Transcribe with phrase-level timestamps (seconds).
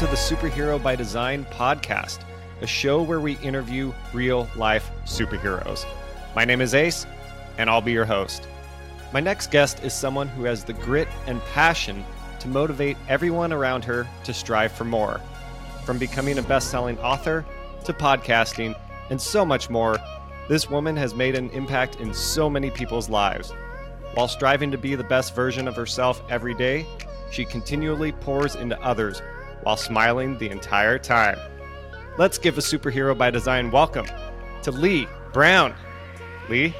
[0.00, 2.20] to the Superhero by Design podcast,
[2.62, 5.84] a show where we interview real life superheroes.
[6.34, 7.04] My name is Ace,
[7.58, 8.48] and I'll be your host.
[9.12, 12.02] My next guest is someone who has the grit and passion
[12.38, 15.20] to motivate everyone around her to strive for more.
[15.84, 17.44] From becoming a best selling author
[17.84, 18.74] to podcasting
[19.10, 19.98] and so much more,
[20.48, 23.52] this woman has made an impact in so many people's lives.
[24.14, 26.86] While striving to be the best version of herself every day,
[27.30, 29.20] she continually pours into others
[29.62, 31.38] while smiling the entire time.
[32.18, 34.06] Let's give a superhero by design welcome
[34.62, 35.74] to Leigh Brown.
[36.48, 36.74] Leigh,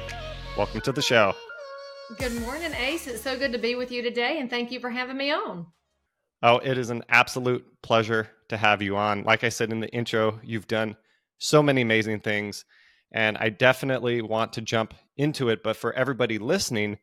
[0.57, 1.33] welcome to the show.
[2.17, 3.07] Good morning, Ace.
[3.07, 5.67] It's so good to be with you today, and thank you for having me on.
[6.43, 9.23] Oh, it is an absolute pleasure to have you on.
[9.23, 10.97] Like I said in the intro, you've done
[11.37, 12.65] so many amazing things,
[13.11, 15.63] and I definitely want to jump into it.
[15.63, 16.97] But for everybody listening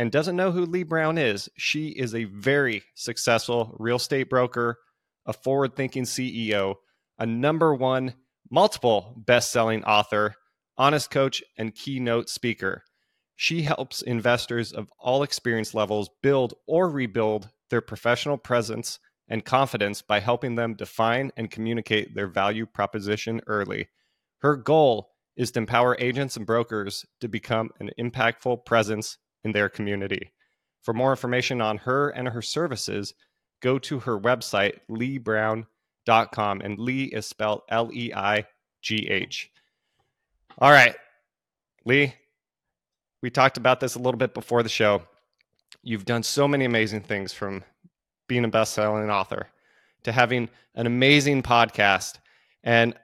[0.00, 4.78] and doesn't know who Leigh Brown is, she is a very successful real estate broker,
[5.26, 6.76] a forward thinking CEO,
[7.18, 8.14] a number one,
[8.50, 10.36] multiple best selling author,
[10.78, 12.82] honest coach, and keynote speaker.
[13.36, 20.00] She helps investors of all experience levels build or rebuild their professional presence and confidence
[20.00, 23.90] by helping them define and communicate their value proposition early.
[24.38, 29.68] Her goal is to empower agents and brokers to become an impactful presence in their
[29.68, 30.32] community.
[30.82, 33.14] For more information on her and her services,
[33.60, 36.60] go to her website, leighbrown.com.
[36.62, 38.46] And Leigh is spelled L E I
[38.82, 39.50] G H.
[40.58, 40.96] All right,
[41.84, 42.14] Leigh,
[43.22, 45.02] we talked about this a little bit before the show.
[45.82, 47.64] You've done so many amazing things from
[48.26, 49.48] being a best-selling author
[50.04, 52.18] to having an amazing podcast.
[52.62, 52.94] And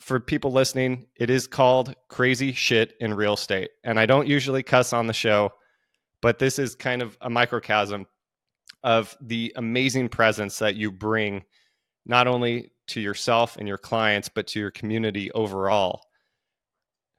[0.00, 3.70] for people listening, it is called Crazy Shit in Real Estate.
[3.84, 5.52] And I don't usually cuss on the show,
[6.22, 8.06] but this is kind of a microcosm
[8.82, 11.44] of the amazing presence that you bring
[12.04, 16.02] not only to yourself and your clients, but to your community overall.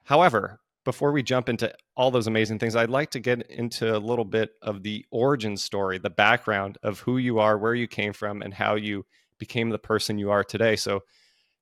[0.05, 3.99] However, before we jump into all those amazing things, I'd like to get into a
[3.99, 8.13] little bit of the origin story, the background of who you are, where you came
[8.13, 9.05] from, and how you
[9.37, 10.77] became the person you are today.
[10.77, 11.03] So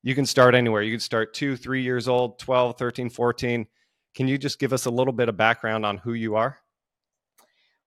[0.04, 0.84] you can start anywhere.
[0.84, 3.66] You can start two, three years old, 12, 13, 14.
[4.14, 6.60] Can you just give us a little bit of background on who you are?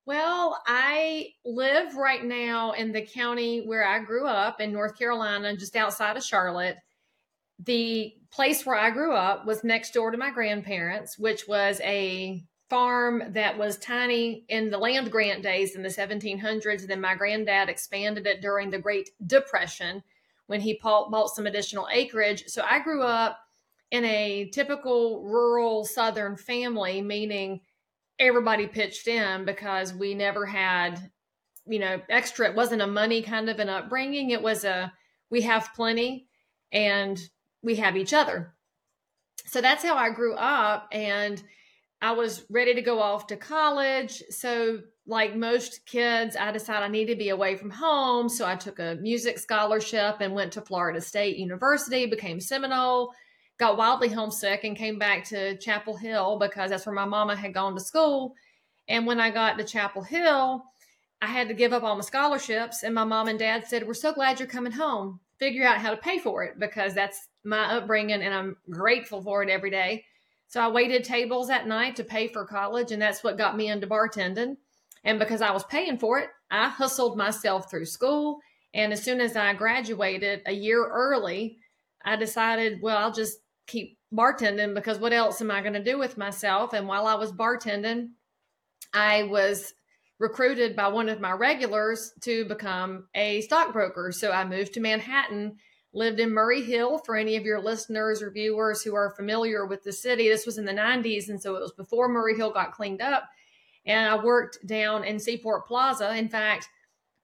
[0.09, 5.55] Well, I live right now in the county where I grew up in North Carolina,
[5.55, 6.79] just outside of Charlotte
[7.63, 12.43] the place where I grew up was next door to my grandparents, which was a
[12.71, 16.81] farm that was tiny in the land grant days in the 1700s.
[16.81, 20.03] And then my granddad expanded it during the Great Depression
[20.47, 22.45] when he bought some additional acreage.
[22.47, 23.41] So I grew up
[23.91, 27.61] in a typical rural Southern family, meaning
[28.19, 31.11] everybody pitched in because we never had,
[31.67, 32.49] you know, extra.
[32.49, 34.31] It wasn't a money kind of an upbringing.
[34.31, 34.93] It was a,
[35.31, 36.29] we have plenty
[36.73, 37.19] and
[37.63, 38.55] we have each other.
[39.47, 40.89] So that's how I grew up.
[40.93, 41.43] And
[42.01, 44.23] I was ready to go off to college.
[44.31, 48.29] So, like most kids, I decided I needed to be away from home.
[48.29, 53.13] So, I took a music scholarship and went to Florida State University, became Seminole,
[53.59, 57.55] got wildly homesick, and came back to Chapel Hill because that's where my mama had
[57.55, 58.35] gone to school.
[58.89, 60.65] And when I got to Chapel Hill,
[61.21, 62.83] I had to give up all my scholarships.
[62.83, 65.21] And my mom and dad said, We're so glad you're coming home.
[65.39, 69.43] Figure out how to pay for it because that's my upbringing and I'm grateful for
[69.43, 70.05] it every day.
[70.49, 73.69] So I waited tables at night to pay for college, and that's what got me
[73.69, 74.57] into bartending.
[75.05, 78.41] And because I was paying for it, I hustled myself through school.
[78.73, 81.59] And as soon as I graduated a year early,
[82.05, 85.99] I decided, well, I'll just keep bartending because what else am I going to do
[85.99, 86.73] with myself?
[86.73, 88.09] And while I was bartending,
[88.93, 89.73] I was
[90.19, 94.11] recruited by one of my regulars to become a stockbroker.
[94.11, 95.59] So I moved to Manhattan
[95.93, 99.83] lived in Murray Hill for any of your listeners or viewers who are familiar with
[99.83, 100.29] the city.
[100.29, 103.25] This was in the 90s, and so it was before Murray Hill got cleaned up.
[103.87, 106.15] And I worked down in Seaport Plaza.
[106.15, 106.69] In fact,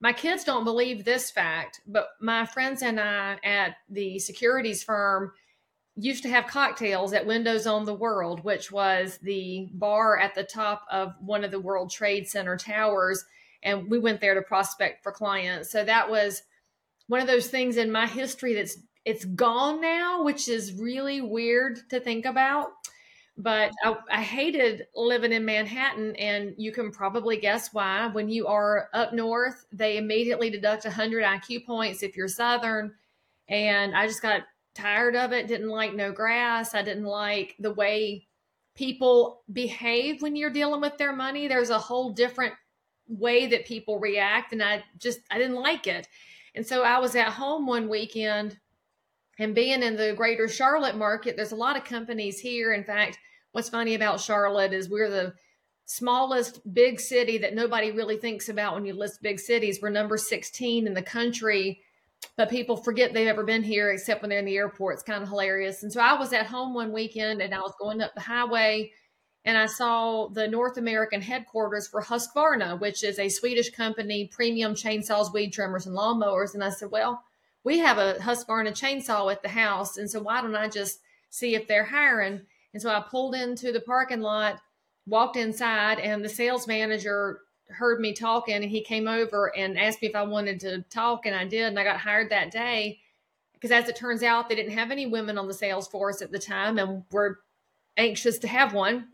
[0.01, 5.31] my kids don't believe this fact, but my friends and I at the securities firm
[5.95, 10.43] used to have cocktails at Windows on the World, which was the bar at the
[10.43, 13.23] top of one of the World Trade Center towers.
[13.63, 15.71] And we went there to prospect for clients.
[15.71, 16.43] So that was
[17.07, 21.87] one of those things in my history that's it's gone now, which is really weird
[21.89, 22.69] to think about.
[23.37, 28.07] But I, I, hated living in Manhattan, and you can probably guess why.
[28.07, 32.93] When you are up north, they immediately deduct 100 IQ points if you're Southern.
[33.49, 34.43] And I just got
[34.75, 35.47] tired of it.
[35.47, 36.75] Didn't like no grass.
[36.75, 38.27] I didn't like the way
[38.75, 41.47] people behave when you're dealing with their money.
[41.47, 42.53] There's a whole different
[43.07, 46.07] way that people react, and I just I didn't like it.
[46.53, 48.57] And so I was at home one weekend
[49.39, 52.73] and being in the greater Charlotte market, there's a lot of companies here.
[52.73, 53.19] In fact,
[53.51, 55.33] what's funny about Charlotte is we're the
[55.85, 59.79] smallest big city that nobody really thinks about when you list big cities.
[59.81, 61.81] We're number 16 in the country,
[62.37, 64.95] but people forget they've ever been here except when they're in the airport.
[64.95, 65.83] It's kind of hilarious.
[65.83, 68.91] And so I was at home one weekend and I was going up the highway
[69.45, 74.73] and I saw the North American headquarters for Husqvarna, which is a Swedish company, premium
[74.73, 76.55] chainsaws, weed trimmers, and lawnmowers.
[76.55, 77.23] And I said, well,
[77.63, 79.97] we have a Husqvarna chainsaw at the house.
[79.97, 82.41] And so why don't I just see if they're hiring?
[82.73, 84.59] And so I pulled into the parking lot,
[85.05, 90.01] walked inside, and the sales manager heard me talking and he came over and asked
[90.01, 91.25] me if I wanted to talk.
[91.25, 91.65] And I did.
[91.65, 92.99] And I got hired that day
[93.53, 96.31] because as it turns out, they didn't have any women on the sales force at
[96.31, 97.39] the time and were
[97.97, 99.07] anxious to have one.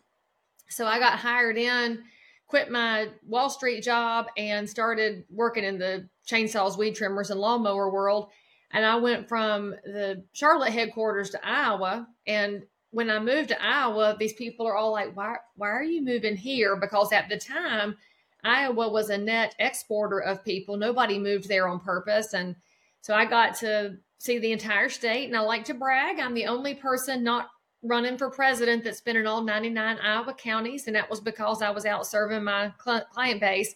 [0.69, 2.03] So I got hired in,
[2.48, 7.89] quit my Wall Street job, and started working in the chainsaws, weed trimmers, and lawnmower
[7.89, 8.30] world.
[8.71, 12.07] And I went from the Charlotte headquarters to Iowa.
[12.25, 16.01] And when I moved to Iowa, these people are all like, why, why are you
[16.01, 16.75] moving here?
[16.75, 17.98] Because at the time,
[18.43, 20.77] Iowa was a net exporter of people.
[20.77, 22.33] Nobody moved there on purpose.
[22.33, 22.55] And
[23.01, 25.27] so I got to see the entire state.
[25.27, 26.19] And I like to brag.
[26.19, 27.49] I'm the only person not
[27.83, 30.88] running for president that's been in all 99 Iowa counties.
[30.88, 33.75] And that was because I was out serving my client base.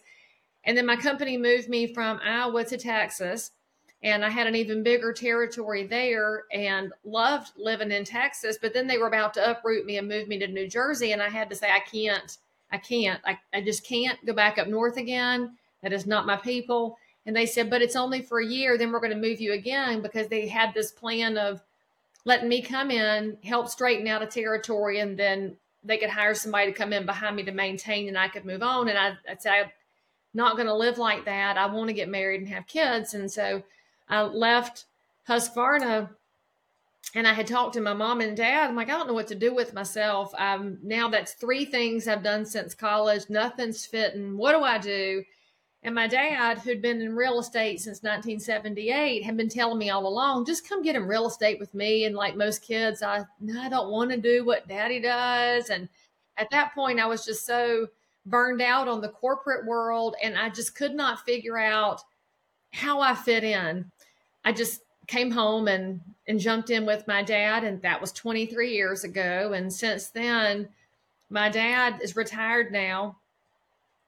[0.64, 3.52] And then my company moved me from Iowa to Texas.
[4.02, 8.58] And I had an even bigger territory there and loved living in Texas.
[8.60, 11.12] But then they were about to uproot me and move me to New Jersey.
[11.12, 12.36] And I had to say, I can't,
[12.70, 15.56] I can't, I, I just can't go back up north again.
[15.82, 16.98] That is not my people.
[17.24, 18.78] And they said, but it's only for a year.
[18.78, 21.60] Then we're going to move you again because they had this plan of
[22.24, 26.72] letting me come in, help straighten out a territory, and then they could hire somebody
[26.72, 28.88] to come in behind me to maintain and I could move on.
[28.88, 29.70] And I, I said, I'm
[30.34, 31.56] not going to live like that.
[31.56, 33.14] I want to get married and have kids.
[33.14, 33.62] And so
[34.08, 34.86] I left
[35.28, 36.10] Husqvarna
[37.16, 38.68] and I had talked to my mom and dad.
[38.68, 40.34] I'm like, I don't know what to do with myself.
[40.36, 43.30] Um, now that's three things I've done since college.
[43.30, 44.36] Nothing's fitting.
[44.36, 45.24] What do I do?
[45.82, 50.06] And my dad, who'd been in real estate since 1978, had been telling me all
[50.06, 52.04] along, just come get in real estate with me.
[52.04, 55.70] And like most kids, I, no, I don't want to do what daddy does.
[55.70, 55.88] And
[56.36, 57.86] at that point, I was just so
[58.26, 60.16] burned out on the corporate world.
[60.22, 62.02] And I just could not figure out
[62.74, 63.90] how I fit in.
[64.44, 67.64] I just came home and, and jumped in with my dad.
[67.64, 69.52] And that was 23 years ago.
[69.52, 70.68] And since then,
[71.30, 73.16] my dad is retired now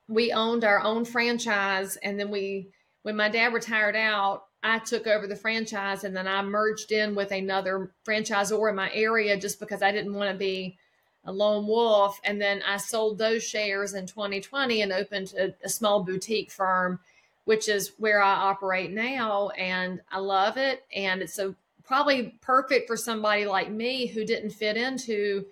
[0.08, 2.68] we owned our own franchise and then we
[3.02, 7.14] when my dad retired out i took over the franchise and then i merged in
[7.14, 10.76] with another franchisor in my area just because i didn't want to be
[11.24, 15.68] a lone wolf and then i sold those shares in 2020 and opened a, a
[15.68, 16.98] small boutique firm
[17.48, 22.86] which is where i operate now and i love it and it's so probably perfect
[22.86, 25.46] for somebody like me who didn't fit into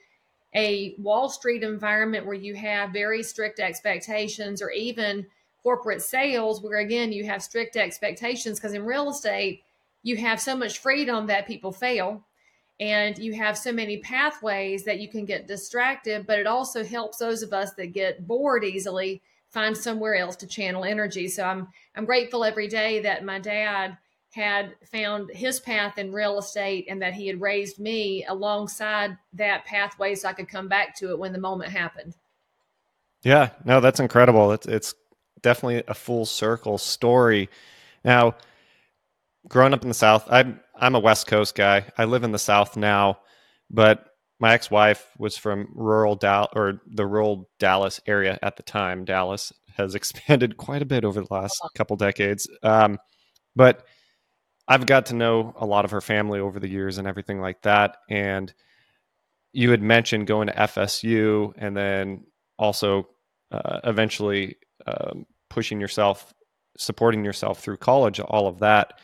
[0.55, 5.27] a Wall Street environment where you have very strict expectations or even
[5.63, 9.63] corporate sales where again you have strict expectations because in real estate
[10.03, 12.23] you have so much freedom that people fail
[12.79, 17.17] and you have so many pathways that you can get distracted but it also helps
[17.17, 21.69] those of us that get bored easily find somewhere else to channel energy so i'm
[21.95, 23.97] i'm grateful every day that my dad
[24.37, 29.65] had found his path in real estate and that he had raised me alongside that
[29.65, 32.15] pathway so I could come back to it when the moment happened.
[33.23, 34.53] Yeah, no, that's incredible.
[34.53, 34.95] It's it's
[35.41, 37.49] definitely a full circle story.
[38.05, 38.37] Now,
[39.49, 41.87] growing up in the South, I'm I'm a West Coast guy.
[41.97, 43.21] I live in the South now,
[43.71, 44.06] but
[44.39, 49.05] my ex-wife was from rural Dallas or the rural Dallas area at the time.
[49.05, 51.71] Dallas has expanded quite a bit over the last uh-huh.
[51.75, 52.49] couple decades.
[52.63, 52.99] Um,
[53.55, 53.87] but
[54.69, 57.63] I've got to know a lot of her family over the years and everything like
[57.63, 57.99] that.
[58.11, 58.53] And
[59.53, 62.25] you had mentioned going to FSU and then
[62.59, 63.09] also
[63.53, 66.35] uh, eventually um, pushing yourself,
[66.77, 69.01] supporting yourself through college, all of that.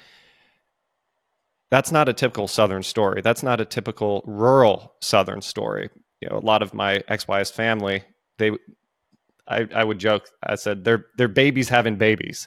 [1.73, 3.23] That's not a typical Southern story.
[3.23, 5.89] That's not a typical rural Southern story.
[6.21, 8.05] You know, a lot of my ex-wife's family,
[8.37, 8.51] they,
[9.49, 12.47] I, I would joke, I said, they're, they're babies having babies,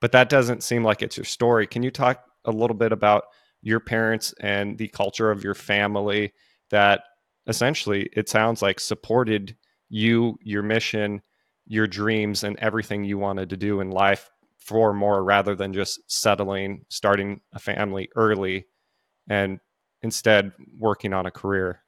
[0.00, 1.66] but that doesn't seem like it's your story.
[1.66, 3.24] Can you talk a little bit about
[3.62, 6.32] your parents and the culture of your family
[6.70, 7.02] that
[7.48, 9.56] essentially it sounds like supported
[9.88, 11.20] you, your mission,
[11.66, 14.30] your dreams, and everything you wanted to do in life
[14.64, 18.66] for more rather than just settling, starting a family early,
[19.28, 19.58] and
[20.02, 21.80] instead working on a career.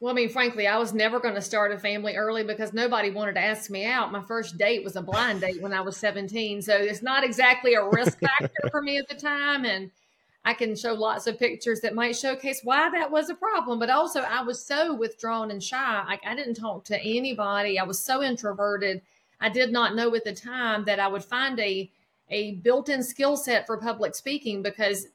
[0.00, 3.10] Well, I mean, frankly, I was never going to start a family early because nobody
[3.10, 4.12] wanted to ask me out.
[4.12, 6.60] My first date was a blind date when I was 17.
[6.60, 9.64] So it's not exactly a risk factor for me at the time.
[9.64, 9.90] And
[10.44, 13.78] I can show lots of pictures that might showcase why that was a problem.
[13.78, 16.04] But also, I was so withdrawn and shy.
[16.06, 17.78] Like, I didn't talk to anybody.
[17.78, 19.00] I was so introverted.
[19.44, 21.90] I did not know at the time that I would find a
[22.30, 25.08] a built-in skill set for public speaking because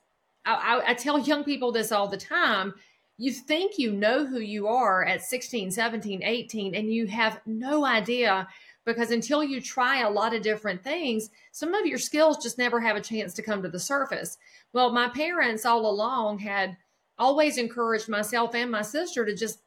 [0.45, 2.75] I, I, I tell young people this all the time
[3.17, 7.83] you think you know who you are at 16, 17, 18, and you have no
[7.83, 8.47] idea
[8.85, 12.79] because until you try a lot of different things, some of your skills just never
[12.79, 14.37] have a chance to come to the surface.
[14.71, 16.77] Well, my parents all along had
[17.17, 19.59] always encouraged myself and my sister to just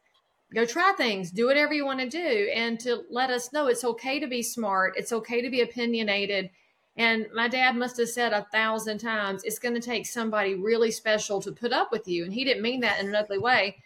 [0.53, 3.83] go try things, do whatever you want to do, and to let us know it's
[3.83, 6.49] okay to be smart, it's okay to be opinionated,
[6.95, 10.91] and my dad must have said a thousand times, it's going to take somebody really
[10.91, 12.23] special to put up with you.
[12.23, 13.77] And he didn't mean that in an ugly way.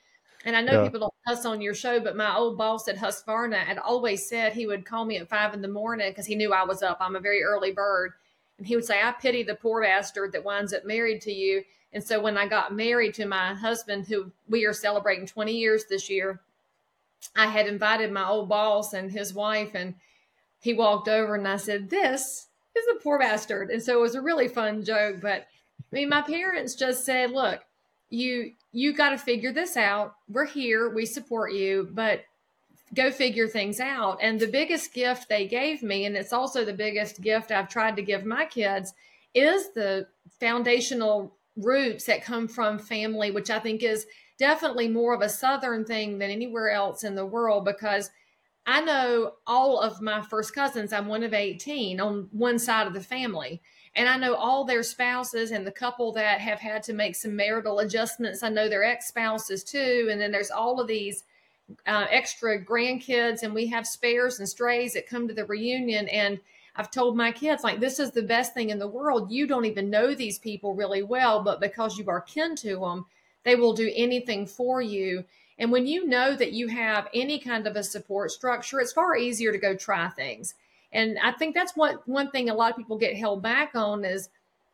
[0.46, 0.84] And I know yeah.
[0.84, 4.54] people don't cuss on your show, but my old boss at Husqvarna had always said
[4.54, 6.98] he would call me at five in the morning because he knew I was up.
[7.00, 8.12] I'm a very early bird.
[8.58, 11.64] And he would say, I pity the poor bastard that winds up married to you.
[11.94, 15.86] And so when I got married to my husband, who we are celebrating 20 years
[15.86, 16.42] this year,
[17.36, 19.96] I had invited my old boss and his wife, and
[20.60, 23.70] he walked over and I said, This is a poor bastard.
[23.70, 25.22] And so it was a really fun joke.
[25.22, 25.48] But
[25.92, 27.62] I mean, my parents just said, look,
[28.10, 30.16] you you got to figure this out.
[30.30, 32.24] We're here, we support you, but
[32.94, 34.20] go figure things out.
[34.22, 37.96] And the biggest gift they gave me, and it's also the biggest gift I've tried
[37.96, 38.94] to give my kids,
[39.34, 40.08] is the
[40.40, 44.06] foundational roots that come from family, which I think is
[44.38, 48.10] definitely more of a Southern thing than anywhere else in the world because
[48.66, 50.92] I know all of my first cousins.
[50.92, 53.62] I'm one of 18 on one side of the family.
[53.96, 57.36] And I know all their spouses and the couple that have had to make some
[57.36, 58.44] marital adjustments.
[58.44, 60.10] I know their ex spouses too.
[60.12, 61.24] And then there's all of these
[61.86, 66.08] uh, extra grandkids, and we have spares and strays that come to the reunion.
[66.10, 66.40] And
[66.76, 69.32] I've told my kids, like, this is the best thing in the world.
[69.32, 73.06] You don't even know these people really well, but because you are kin to them,
[73.48, 75.24] they will do anything for you.
[75.58, 79.16] And when you know that you have any kind of a support structure, it's far
[79.16, 80.54] easier to go try things.
[80.92, 84.06] And I think that's what one thing a lot of people get held back on
[84.06, 84.30] is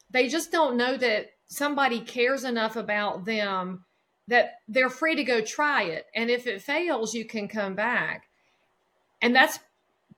[0.10, 3.86] they just don't know that somebody cares enough about them
[4.28, 6.08] that they're free to go try it.
[6.16, 8.28] And if it fails, you can come back.
[9.22, 9.60] And that's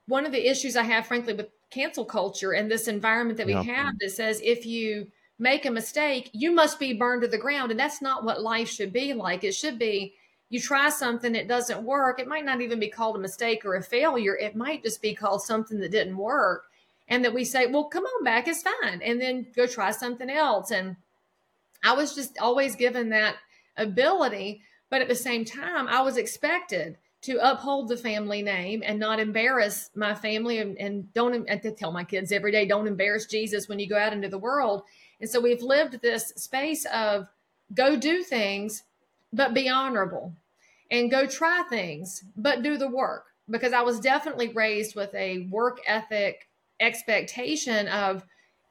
[0.08, 3.54] one of the issues I have, frankly, with cancel culture and this environment that we
[3.54, 5.08] have that says if you
[5.38, 7.72] make a mistake, you must be burned to the ground.
[7.72, 9.44] And that's not what life should be like.
[9.44, 10.16] It should be
[10.50, 12.20] you try something, it doesn't work.
[12.20, 14.38] It might not even be called a mistake or a failure.
[14.38, 16.66] It might just be called something that didn't work.
[17.08, 19.02] And that we say, well, come on back, it's fine.
[19.02, 20.72] And then go try something else.
[20.72, 20.96] And
[21.84, 23.36] I was just always given that
[23.78, 24.62] ability.
[24.90, 29.20] But at the same time, I was expected to uphold the family name and not
[29.20, 33.26] embarrass my family and, and don't and to tell my kids every day, don't embarrass
[33.26, 34.84] Jesus when you go out into the world.
[35.20, 37.28] And so we've lived this space of
[37.74, 38.84] go do things
[39.34, 40.34] but be honorable
[40.90, 43.26] and go try things, but do the work.
[43.50, 46.48] Because I was definitely raised with a work ethic
[46.80, 48.24] expectation of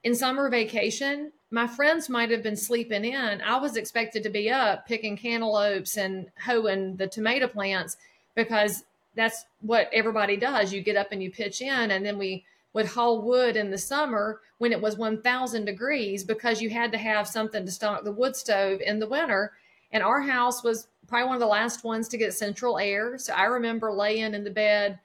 [0.03, 3.41] in summer vacation, my friends might have been sleeping in.
[3.41, 7.97] I was expected to be up picking cantaloupes and hoeing the tomato plants
[8.35, 8.85] because
[9.15, 10.73] that's what everybody does.
[10.73, 12.45] You get up and you pitch in, and then we
[12.75, 16.99] would haul wood in the summer when it was 1000 degrees because you had to
[16.99, 19.53] have something to stock the wood stove in the winter
[19.93, 23.17] and our house was probably one of the last ones to get central air.
[23.17, 24.99] So I remember laying in the bed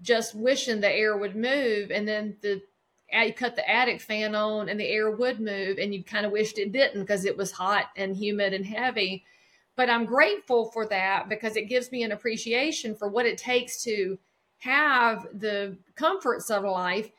[0.00, 1.90] just wishing the air would move.
[1.90, 2.62] And then the
[3.12, 6.32] you cut the attic fan on and the air would move and you kind of
[6.32, 9.24] wished it didn't because it was hot and humid and heavy
[9.76, 13.82] but i'm grateful for that because it gives me an appreciation for what it takes
[13.82, 14.18] to
[14.58, 17.10] have the comforts of life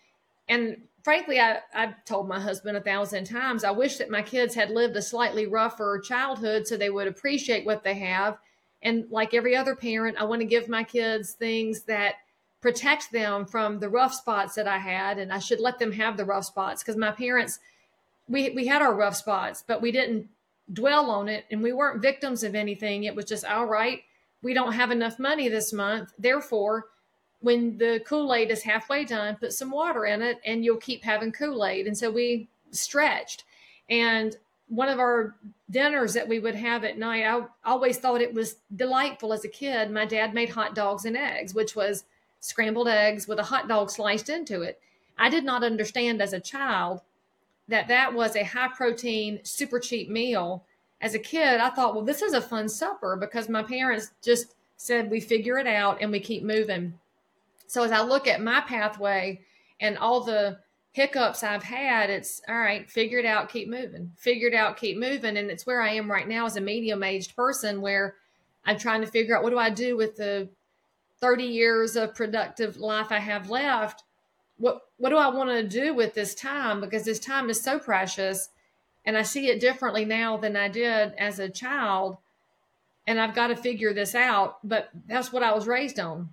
[0.50, 4.56] and frankly, I, I've told my husband a thousand times, I wish that my kids
[4.56, 8.38] had lived a slightly rougher childhood so they would appreciate what they have.
[8.82, 12.16] And like every other parent, I want to give my kids things that
[12.62, 15.20] protect them from the rough spots that I had.
[15.20, 17.60] And I should let them have the rough spots because my parents,
[18.28, 20.30] we, we had our rough spots, but we didn't
[20.72, 23.04] dwell on it and we weren't victims of anything.
[23.04, 24.02] It was just, all right,
[24.42, 26.14] we don't have enough money this month.
[26.18, 26.86] Therefore,
[27.42, 31.32] when the Kool-Aid is halfway done, put some water in it and you'll keep having
[31.32, 31.88] Kool-Aid.
[31.88, 33.46] And so we stretched.
[33.90, 34.36] And
[34.68, 35.36] one of our
[35.70, 39.50] dinners that we would have at night, I always thought it was delightful as a
[39.50, 39.90] kid.
[39.90, 42.04] My dad made hot dogs and eggs, which was
[42.40, 44.80] scrambled eggs with a hot dog sliced into it.
[45.18, 47.02] I did not understand as a child
[47.68, 50.64] that that was a high protein, super cheap meal.
[51.02, 54.56] As a kid, I thought, well, this is a fun supper because my parents just
[54.78, 56.94] said we figure it out and we keep moving.
[57.70, 59.42] So as I look at my pathway
[59.80, 60.58] and all the
[60.92, 64.98] hiccups I've had, it's all right, figure it out, keep moving, figure it out, keep
[64.98, 65.38] moving.
[65.38, 68.16] And it's where I am right now as a medium aged person where
[68.66, 70.50] I'm trying to figure out what do I do with the
[71.22, 74.04] 30 years of productive life I have left.
[74.58, 76.82] What what do I want to do with this time?
[76.82, 78.50] Because this time is so precious
[79.06, 82.18] and I see it differently now than I did as a child.
[83.06, 84.58] And I've got to figure this out.
[84.68, 86.30] But that's what I was raised on.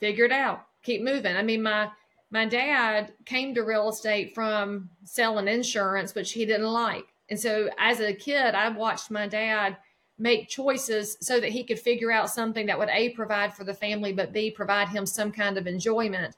[0.00, 0.66] Figure it out.
[0.82, 1.36] Keep moving.
[1.36, 1.90] I mean, my
[2.30, 7.06] my dad came to real estate from selling insurance, which he didn't like.
[7.28, 9.76] And so as a kid, I watched my dad
[10.18, 13.74] make choices so that he could figure out something that would A, provide for the
[13.74, 16.36] family, but B, provide him some kind of enjoyment.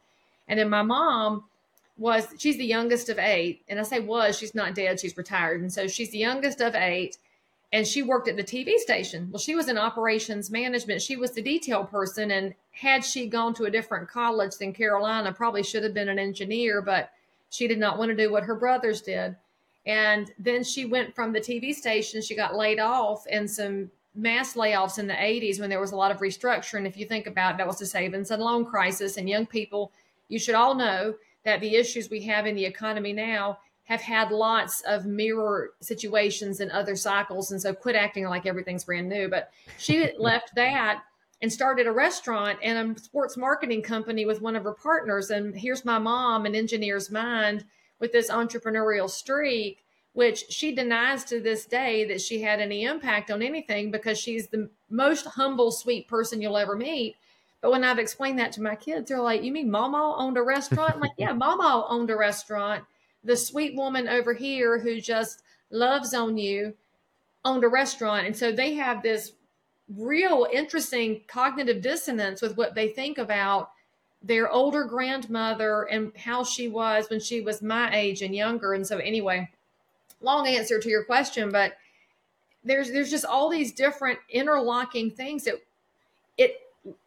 [0.49, 1.45] And then my mom
[1.99, 3.63] was, she's the youngest of eight.
[3.69, 5.61] And I say was, she's not dead, she's retired.
[5.61, 7.19] And so she's the youngest of eight
[7.73, 9.29] and she worked at the TV station.
[9.31, 11.01] Well, she was in operations management.
[11.01, 12.31] She was the detail person.
[12.31, 16.19] And had she gone to a different college than Carolina, probably should have been an
[16.19, 17.11] engineer, but
[17.49, 19.37] she did not want to do what her brothers did.
[19.87, 24.55] And then she went from the TV station, she got laid off and some mass
[24.55, 26.87] layoffs in the 80s when there was a lot of restructuring.
[26.87, 29.17] If you think about it, that was the savings and loan crisis.
[29.17, 29.91] And young people,
[30.29, 31.15] you should all know
[31.45, 36.61] that the issues we have in the economy now have had lots of mirror situations
[36.61, 37.51] in other cycles.
[37.51, 39.29] And so quit acting like everything's brand new.
[39.29, 41.03] But she left that
[41.41, 45.31] and started a restaurant and a sports marketing company with one of her partners.
[45.31, 47.65] And here's my mom, an engineer's mind
[47.99, 53.31] with this entrepreneurial streak, which she denies to this day that she had any impact
[53.31, 57.17] on anything because she's the most humble, sweet person you'll ever meet.
[57.61, 60.43] But when I've explained that to my kids, they're like, You mean Mama owned a
[60.43, 60.95] restaurant?
[60.95, 62.85] I'm like, yeah, Mama owned a restaurant
[63.25, 66.75] the sweet woman over here who just loves on you
[67.45, 68.27] owned a restaurant.
[68.27, 69.33] And so they have this
[69.97, 73.71] real interesting cognitive dissonance with what they think about
[74.23, 78.75] their older grandmother and how she was when she was my age and younger.
[78.75, 79.51] And so anyway,
[80.21, 81.75] long answer to your question, but
[82.65, 85.57] there's there's just all these different interlocking things that
[86.39, 86.61] it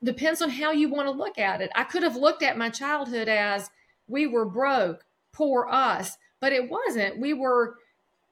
[0.04, 1.72] depends on how you want to look at it.
[1.76, 3.70] I could have looked at my childhood as
[4.10, 5.05] we were broke
[5.36, 7.20] poor us, but it wasn't.
[7.20, 7.76] We were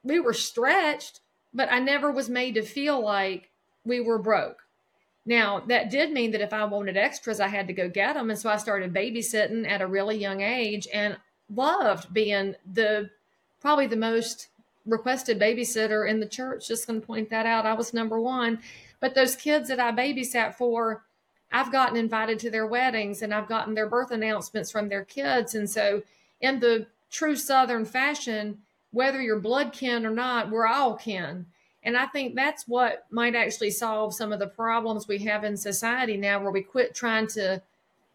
[0.03, 1.19] we were stretched,
[1.53, 3.51] but I never was made to feel like
[3.85, 4.63] we were broke.
[5.25, 8.29] Now, that did mean that if I wanted extras, I had to go get them.
[8.29, 11.17] And so I started babysitting at a really young age and
[11.53, 13.09] loved being the
[13.61, 14.49] probably the most
[14.85, 16.67] requested babysitter in the church.
[16.67, 17.65] Just going to point that out.
[17.65, 18.59] I was number one.
[18.99, 21.03] But those kids that I babysat for,
[21.51, 25.55] I've gotten invited to their weddings and I've gotten their birth announcements from their kids.
[25.55, 26.03] And so,
[26.41, 28.57] in the true Southern fashion,
[28.91, 31.45] whether you're blood kin or not, we're all kin.
[31.83, 35.55] And I think that's what might actually solve some of the problems we have in
[35.55, 37.61] society now, where we quit trying to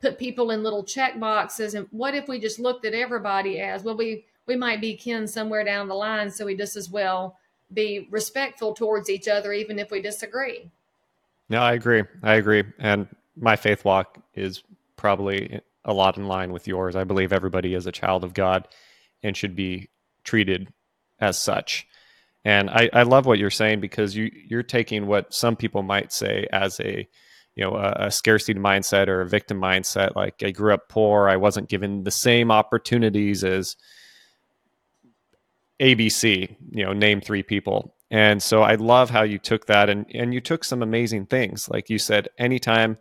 [0.00, 1.74] put people in little check boxes.
[1.74, 3.96] And what if we just looked at everybody as well?
[3.96, 7.36] We we might be kin somewhere down the line, so we just as well
[7.72, 10.70] be respectful towards each other, even if we disagree.
[11.50, 12.02] No, I agree.
[12.22, 12.64] I agree.
[12.78, 13.06] And
[13.36, 14.62] my faith walk is
[14.96, 16.96] probably a lot in line with yours.
[16.96, 18.66] I believe everybody is a child of God
[19.22, 19.88] and should be
[20.24, 20.68] treated
[21.20, 21.86] as such.
[22.44, 26.12] And I, I love what you're saying because you you're taking what some people might
[26.12, 27.08] say as a
[27.54, 30.14] you know a, a, scarcity mindset or a victim mindset.
[30.14, 33.76] Like I grew up poor, I wasn't given the same opportunities as
[35.80, 36.56] ABC.
[36.70, 37.94] You know, name three people.
[38.10, 41.68] And so I love how you took that and and you took some amazing things.
[41.68, 42.96] Like you said, anytime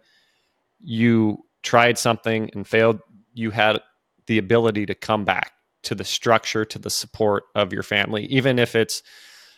[0.81, 2.99] you tried something and failed,
[3.33, 3.79] you had
[4.25, 5.53] the ability to come back
[5.87, 9.01] to the structure, to the support of your family, even if it's,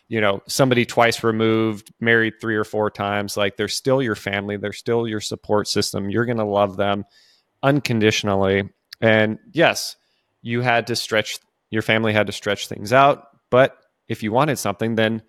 [0.09, 4.55] you know, somebody twice removed, married three or four times, like they're still your family,
[4.55, 6.11] they're still your support system.
[6.11, 7.03] You're going to love them
[7.63, 8.69] unconditionally.
[9.01, 9.95] And yes,
[10.43, 11.39] you had to stretch,
[11.71, 13.25] your family had to stretch things out.
[13.49, 13.75] But
[14.07, 15.23] if you wanted something, then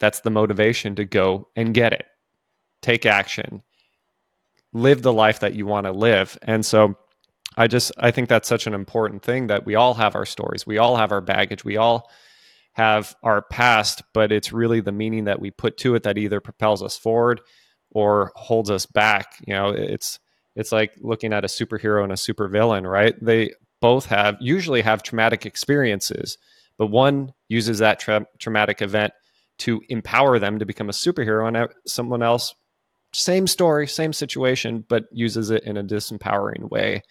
[0.00, 2.04] that's the motivation to go and get it.
[2.82, 3.62] Take action.
[4.74, 6.36] Live the life that you want to live.
[6.42, 6.98] And so
[7.56, 10.66] I just I think that's such an important thing that we all have our stories,
[10.66, 12.10] we all have our baggage, we all
[12.72, 16.40] have our past, but it's really the meaning that we put to it that either
[16.40, 17.40] propels us forward
[17.90, 19.36] or holds us back.
[19.46, 20.18] You know, it's
[20.56, 23.14] it's like looking at a superhero and a supervillain, right?
[23.22, 26.38] They both have usually have traumatic experiences,
[26.78, 29.12] but one uses that tra- traumatic event
[29.58, 32.54] to empower them to become a superhero, and someone else,
[33.12, 37.02] same story, same situation, but uses it in a disempowering way.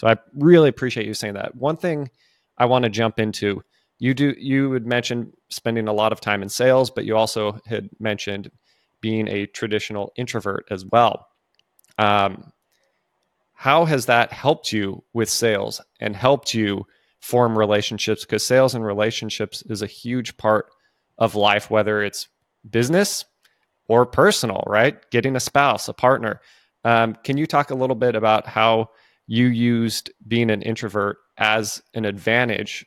[0.00, 1.54] So I really appreciate you saying that.
[1.54, 2.08] One thing
[2.56, 3.62] I want to jump into,
[3.98, 7.60] you do you had mentioned spending a lot of time in sales, but you also
[7.66, 8.50] had mentioned
[9.02, 11.26] being a traditional introvert as well.
[11.98, 12.50] Um,
[13.52, 16.86] how has that helped you with sales and helped you
[17.20, 18.24] form relationships?
[18.24, 20.70] Because sales and relationships is a huge part
[21.18, 22.26] of life, whether it's
[22.70, 23.26] business
[23.86, 24.98] or personal, right?
[25.10, 26.40] Getting a spouse, a partner.
[26.84, 28.88] Um, can you talk a little bit about how
[29.30, 32.84] you used being an introvert as an advantage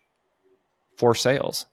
[0.98, 1.68] for sales?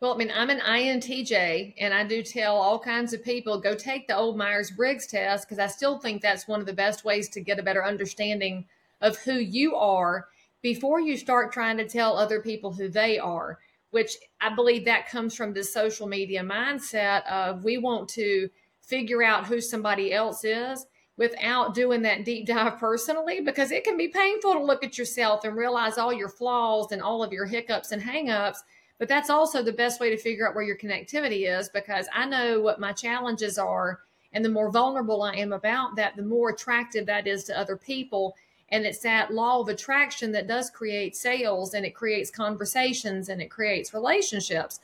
[0.00, 3.76] Well, I mean, I'm an INTJ, and I do tell all kinds of people go
[3.76, 7.04] take the old Myers Briggs test because I still think that's one of the best
[7.04, 8.64] ways to get a better understanding
[9.00, 10.26] of who you are
[10.60, 13.60] before you start trying to tell other people who they are.
[13.92, 18.48] Which I believe that comes from the social media mindset of we want to
[18.80, 20.84] figure out who somebody else is
[21.22, 25.44] without doing that deep dive personally because it can be painful to look at yourself
[25.44, 28.58] and realize all your flaws and all of your hiccups and hangups
[29.02, 32.24] but that's also the best way to figure out where your connectivity is because I
[32.24, 33.98] know what my challenges are.
[34.32, 37.76] And the more vulnerable I am about that, the more attractive that is to other
[37.76, 38.36] people.
[38.68, 43.42] And it's that law of attraction that does create sales and it creates conversations and
[43.42, 44.78] it creates relationships.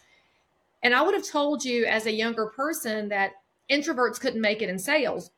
[0.83, 3.35] And I would have told you as a younger person that
[3.71, 5.31] introverts couldn't make it in sales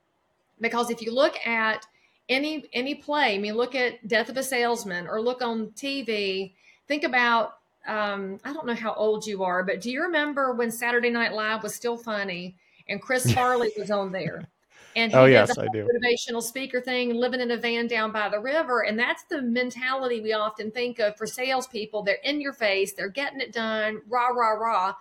[0.61, 1.87] because if you look at
[2.29, 6.55] any any play, I mean, look at Death of a Salesman or look on TV,
[6.87, 7.55] think about
[7.87, 11.33] um, I don't know how old you are, but do you remember when Saturday Night
[11.33, 12.57] Live was still funny
[12.89, 14.49] and Chris Farley was on there?
[14.97, 15.87] And he oh, did yes, the I do.
[15.87, 18.83] motivational speaker thing, living in a van down by the river.
[18.83, 22.03] And that's the mentality we often think of for salespeople.
[22.03, 24.95] They're in your face, they're getting it done, rah, rah, rah.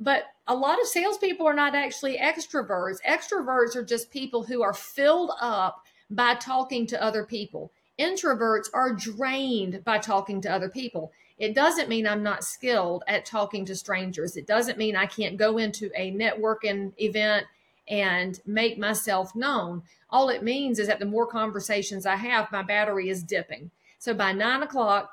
[0.00, 2.96] But a lot of salespeople are not actually extroverts.
[3.06, 7.70] Extroverts are just people who are filled up by talking to other people.
[7.98, 11.12] Introverts are drained by talking to other people.
[11.38, 14.36] It doesn't mean I'm not skilled at talking to strangers.
[14.36, 17.46] It doesn't mean I can't go into a networking event
[17.88, 19.82] and make myself known.
[20.08, 23.70] All it means is that the more conversations I have, my battery is dipping.
[23.98, 25.10] So by nine o'clock,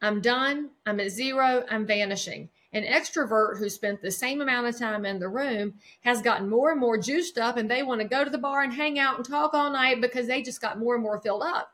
[0.00, 2.50] I'm done, I'm at zero, I'm vanishing.
[2.72, 6.70] An extrovert who spent the same amount of time in the room has gotten more
[6.70, 9.16] and more juiced up and they want to go to the bar and hang out
[9.16, 11.72] and talk all night because they just got more and more filled up.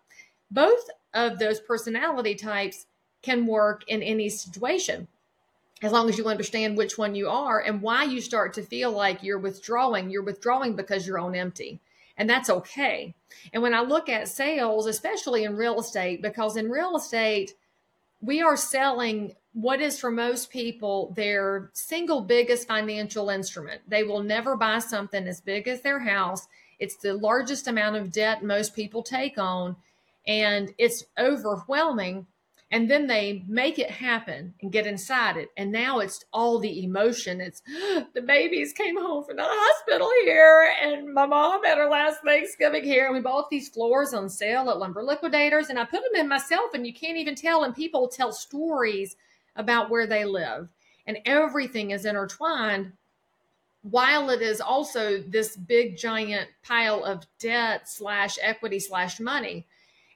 [0.51, 2.87] Both of those personality types
[3.23, 5.09] can work in any situation
[5.83, 8.91] as long as you understand which one you are and why you start to feel
[8.91, 10.11] like you're withdrawing.
[10.11, 11.81] You're withdrawing because you're on empty.
[12.17, 13.15] And that's okay.
[13.53, 17.55] And when I look at sales, especially in real estate, because in real estate,
[18.21, 23.81] we are selling what is for most people their single biggest financial instrument.
[23.89, 26.47] They will never buy something as big as their house.
[26.79, 29.77] It's the largest amount of debt most people take on,
[30.27, 32.27] and it's overwhelming
[32.71, 36.83] and then they make it happen and get inside it and now it's all the
[36.83, 37.63] emotion it's
[38.15, 42.83] the babies came home from the hospital here and my mom had her last thanksgiving
[42.83, 46.21] here and we bought these floors on sale at lumber liquidators and i put them
[46.21, 49.17] in myself and you can't even tell and people tell stories
[49.57, 50.69] about where they live
[51.07, 52.93] and everything is intertwined
[53.83, 59.67] while it is also this big giant pile of debt slash equity slash money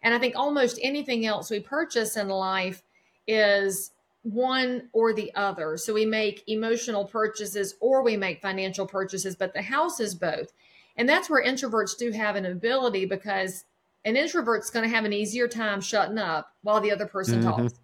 [0.03, 2.83] and I think almost anything else we purchase in life
[3.27, 3.91] is
[4.23, 5.77] one or the other.
[5.77, 10.53] So we make emotional purchases or we make financial purchases, but the house is both.
[10.97, 13.65] And that's where introverts do have an ability because
[14.05, 17.49] an introvert's going to have an easier time shutting up while the other person mm-hmm.
[17.49, 17.75] talks.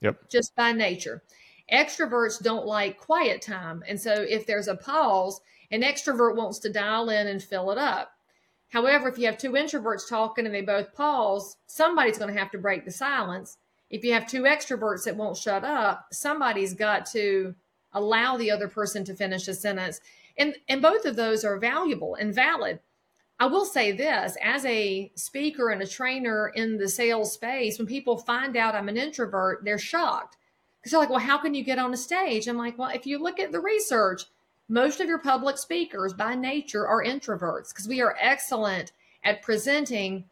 [0.00, 0.28] Yep.
[0.30, 1.22] Just by nature.
[1.72, 3.82] Extroverts don't like quiet time.
[3.86, 7.78] And so if there's a pause, an extrovert wants to dial in and fill it
[7.78, 8.12] up.
[8.70, 12.50] However, if you have two introverts talking and they both pause, somebody's going to have
[12.52, 13.58] to break the silence.
[13.90, 17.54] If you have two extroverts that won't shut up, somebody's got to
[17.92, 20.00] allow the other person to finish a sentence.
[20.38, 22.78] And and both of those are valuable and valid.
[23.40, 27.86] I will say this as a speaker and a trainer in the sales space, when
[27.86, 30.36] people find out I'm an introvert, they're shocked.
[30.78, 32.46] Because they're like, well, how can you get on a stage?
[32.46, 34.24] I'm like, well, if you look at the research,
[34.68, 38.92] most of your public speakers by nature are introverts because we are excellent
[39.24, 40.24] at presenting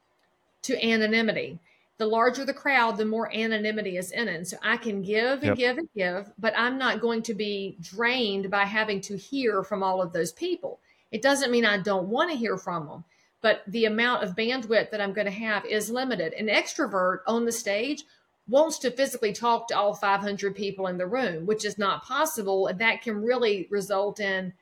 [0.62, 1.58] to anonymity.
[1.96, 4.48] The larger the crowd, the more anonymity is in it.
[4.48, 5.56] So I can give and yep.
[5.56, 9.82] give and give, but I'm not going to be drained by having to hear from
[9.82, 10.78] all of those people.
[11.10, 13.04] It doesn't mean I don't want to hear from them,
[13.40, 16.32] but the amount of bandwidth that I'm going to have is limited.
[16.34, 18.04] An extrovert on the stage
[18.48, 22.66] wants to physically talk to all 500 people in the room, which is not possible.
[22.66, 24.52] And that can really result in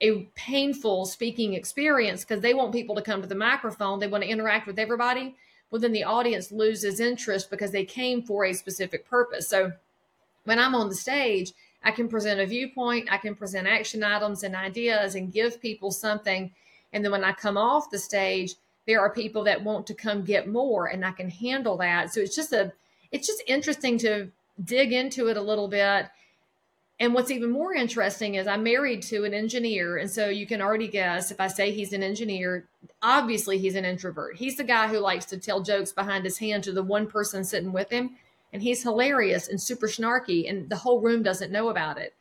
[0.00, 3.98] a painful speaking experience because they want people to come to the microphone.
[3.98, 5.34] They want to interact with everybody.
[5.70, 9.48] Well, then the audience loses interest because they came for a specific purpose.
[9.48, 9.72] So
[10.44, 14.42] when I'm on the stage, I can present a viewpoint, I can present action items
[14.42, 16.52] and ideas and give people something.
[16.92, 18.54] And then when I come off the stage,
[18.86, 22.12] there are people that want to come get more and I can handle that.
[22.12, 22.72] So it's just a
[23.12, 24.30] it's just interesting to
[24.62, 26.06] dig into it a little bit.
[26.98, 29.98] And what's even more interesting is I'm married to an engineer.
[29.98, 32.64] And so you can already guess if I say he's an engineer,
[33.02, 34.36] obviously he's an introvert.
[34.36, 37.44] He's the guy who likes to tell jokes behind his hand to the one person
[37.44, 38.16] sitting with him.
[38.52, 42.14] And he's hilarious and super snarky, and the whole room doesn't know about it.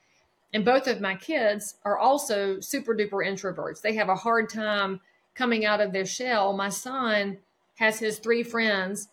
[0.53, 3.81] And both of my kids are also super duper introverts.
[3.81, 5.01] They have a hard time
[5.33, 6.53] coming out of their shell.
[6.53, 7.38] My son
[7.75, 9.09] has his three friends.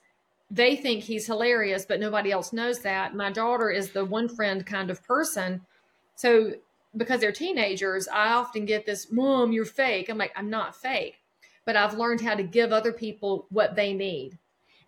[0.50, 3.16] They think he's hilarious, but nobody else knows that.
[3.16, 5.62] My daughter is the one friend kind of person.
[6.14, 6.52] So,
[6.96, 10.08] because they're teenagers, I often get this, Mom, you're fake.
[10.08, 11.16] I'm like, I'm not fake,
[11.64, 14.38] but I've learned how to give other people what they need.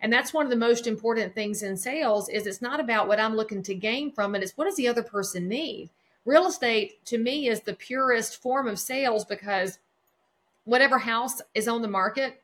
[0.01, 3.19] And that's one of the most important things in sales is it's not about what
[3.19, 5.89] I'm looking to gain from it, it's what does the other person need?
[6.25, 9.79] Real estate to me is the purest form of sales because
[10.63, 12.41] whatever house is on the market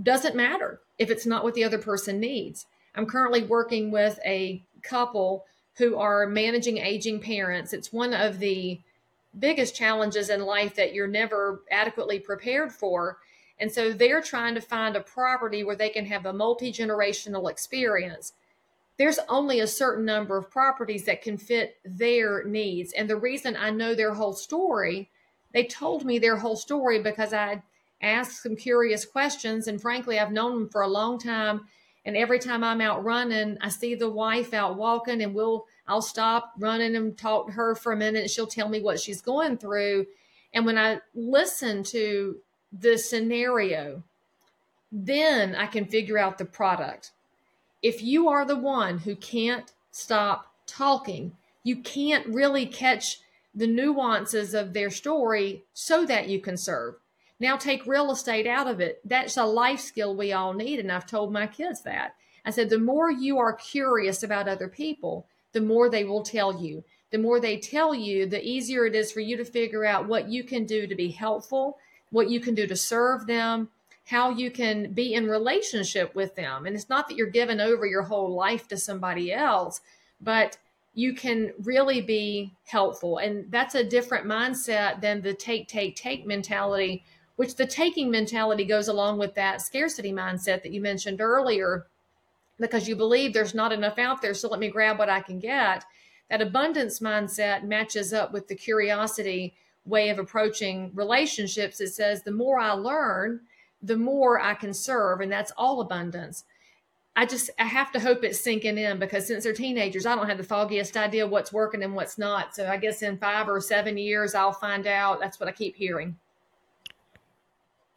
[0.00, 2.66] doesn't matter if it's not what the other person needs.
[2.94, 5.44] I'm currently working with a couple
[5.76, 7.72] who are managing aging parents.
[7.72, 8.80] It's one of the
[9.36, 13.18] biggest challenges in life that you're never adequately prepared for.
[13.58, 17.50] And so they're trying to find a property where they can have a multi generational
[17.50, 18.32] experience.
[18.96, 22.92] There's only a certain number of properties that can fit their needs.
[22.92, 25.10] And the reason I know their whole story
[25.54, 27.62] they told me their whole story because I
[28.02, 29.68] asked some curious questions.
[29.68, 31.62] And frankly, I've known them for a long time.
[32.04, 36.02] And every time I'm out running, I see the wife out walking, and we'll I'll
[36.02, 38.30] stop running and talk to her for a minute.
[38.30, 40.06] She'll tell me what she's going through.
[40.52, 42.36] And when I listen to
[42.80, 44.02] the scenario,
[44.90, 47.12] then I can figure out the product.
[47.82, 53.20] If you are the one who can't stop talking, you can't really catch
[53.54, 56.96] the nuances of their story so that you can serve.
[57.38, 59.00] Now take real estate out of it.
[59.04, 60.80] That's a life skill we all need.
[60.80, 62.14] And I've told my kids that.
[62.44, 66.60] I said, the more you are curious about other people, the more they will tell
[66.60, 66.84] you.
[67.10, 70.28] The more they tell you, the easier it is for you to figure out what
[70.28, 71.78] you can do to be helpful,
[72.14, 73.68] what you can do to serve them,
[74.06, 76.64] how you can be in relationship with them.
[76.64, 79.80] And it's not that you're giving over your whole life to somebody else,
[80.20, 80.56] but
[80.92, 83.18] you can really be helpful.
[83.18, 87.02] And that's a different mindset than the take, take, take mentality,
[87.34, 91.86] which the taking mentality goes along with that scarcity mindset that you mentioned earlier,
[92.60, 94.34] because you believe there's not enough out there.
[94.34, 95.84] So let me grab what I can get.
[96.30, 101.80] That abundance mindset matches up with the curiosity way of approaching relationships.
[101.80, 103.40] It says the more I learn,
[103.82, 105.20] the more I can serve.
[105.20, 106.44] And that's all abundance.
[107.16, 110.28] I just I have to hope it's sinking in because since they're teenagers, I don't
[110.28, 112.56] have the foggiest idea what's working and what's not.
[112.56, 115.20] So I guess in five or seven years, I'll find out.
[115.20, 116.16] That's what I keep hearing.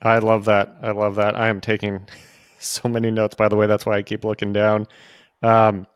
[0.02, 0.78] I love that.
[0.84, 1.36] I love that.
[1.36, 2.08] I am taking
[2.60, 3.34] so many notes.
[3.34, 4.88] By the way, that's why I keep looking down.
[5.42, 5.88] Um,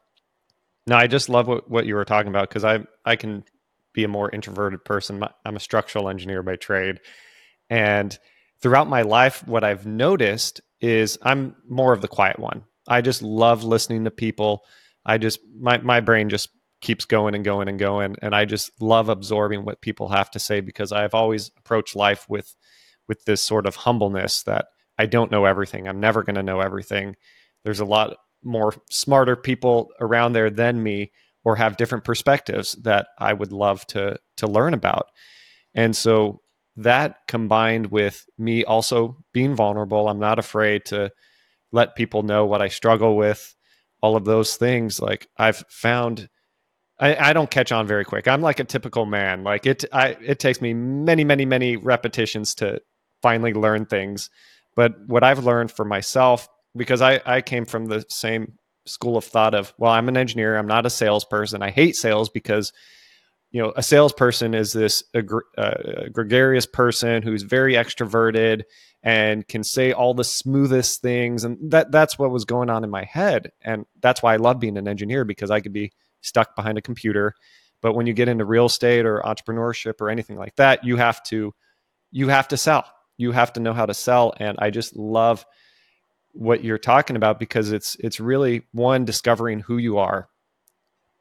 [0.87, 3.43] no, I just love what, what you were talking about because I I can
[3.93, 5.23] be a more introverted person.
[5.45, 6.99] I'm a structural engineer by trade,
[7.69, 8.17] and
[8.61, 12.63] throughout my life, what I've noticed is I'm more of the quiet one.
[12.87, 14.63] I just love listening to people.
[15.05, 16.49] I just my my brain just
[16.81, 20.39] keeps going and going and going and I just love absorbing what people have to
[20.39, 22.55] say because I've always approached life with
[23.07, 24.65] with this sort of humbleness that
[24.97, 25.87] I don't know everything.
[25.87, 27.15] I'm never going to know everything.
[27.63, 31.11] There's a lot more smarter people around there than me
[31.43, 35.07] or have different perspectives that I would love to to learn about.
[35.73, 36.41] And so
[36.77, 41.11] that combined with me also being vulnerable, I'm not afraid to
[41.71, 43.55] let people know what I struggle with,
[44.01, 44.99] all of those things.
[44.99, 46.29] Like I've found
[46.99, 48.27] I, I, don't catch on very quick.
[48.27, 49.43] I'm like a typical man.
[49.43, 52.79] Like it I it takes me many, many, many repetitions to
[53.21, 54.29] finally learn things.
[54.75, 58.53] But what I've learned for myself, because I, I came from the same
[58.85, 61.61] school of thought of, well, I'm an engineer, I'm not a salesperson.
[61.61, 62.73] I hate sales because
[63.51, 65.71] you know a salesperson is this uh,
[66.11, 68.63] gregarious person who's very extroverted
[69.03, 72.89] and can say all the smoothest things and that that's what was going on in
[72.89, 75.91] my head and that's why I love being an engineer because I could be
[76.21, 77.33] stuck behind a computer
[77.81, 81.21] but when you get into real estate or entrepreneurship or anything like that you have
[81.23, 81.53] to
[82.11, 82.85] you have to sell
[83.17, 85.45] you have to know how to sell and I just love
[86.33, 90.29] what you're talking about because it's it's really one discovering who you are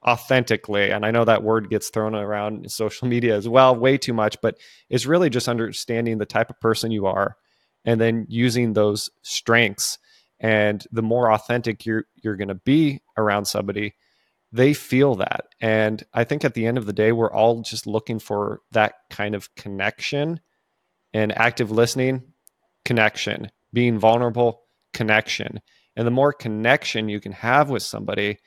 [0.07, 3.99] authentically and i know that word gets thrown around in social media as well way
[3.99, 4.57] too much but
[4.89, 7.37] it's really just understanding the type of person you are
[7.85, 9.99] and then using those strengths.
[10.39, 13.95] And the more authentic you're you're going to be around somebody
[14.53, 15.47] they feel that.
[15.61, 18.95] And i think at the end of the day we're all just looking for that
[19.11, 20.41] kind of connection
[21.13, 22.23] and active listening
[22.85, 24.63] connection being vulnerable,
[25.01, 25.61] connection.
[25.97, 28.39] And the more connection you can have with somebody,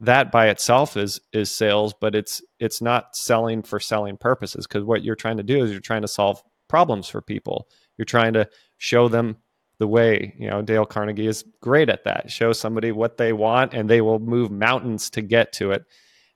[0.00, 4.84] that by itself is is sales, but it's it's not selling for selling purposes because
[4.84, 7.68] what you're trying to do is you're trying to solve problems for people.
[7.96, 9.36] You're trying to show them
[9.78, 10.34] the way.
[10.36, 12.30] You know, Dale Carnegie is great at that.
[12.30, 15.84] Show somebody what they want and they will move mountains to get to it.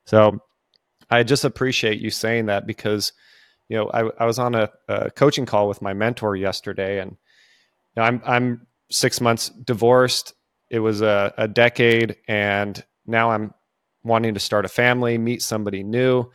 [0.06, 0.38] So
[1.10, 3.12] I just appreciate you saying that because,
[3.68, 7.10] you know, I, I was on a, a, coaching call with my mentor yesterday and
[7.12, 7.16] you
[7.96, 10.34] know, I'm, I'm six months divorced.
[10.70, 13.52] It was a, a decade and now I'm
[14.02, 16.30] wanting to start a family, meet somebody new,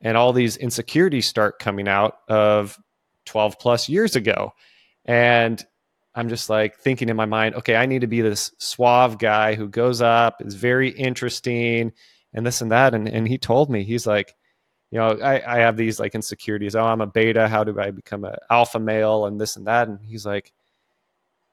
[0.00, 2.78] and all these insecurities start coming out of
[3.26, 4.52] 12 plus years ago.
[5.04, 5.64] And
[6.14, 9.54] I'm just like thinking in my mind, okay, I need to be this suave guy
[9.54, 11.92] who goes up, is very interesting,
[12.34, 12.94] and this and that.
[12.94, 14.34] And and he told me, he's like,
[14.90, 16.76] you know, I, I have these like insecurities.
[16.76, 17.48] Oh, I'm a beta.
[17.48, 19.88] How do I become an alpha male and this and that?
[19.88, 20.52] And he's like,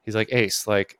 [0.02, 0.98] he's like, Ace, like,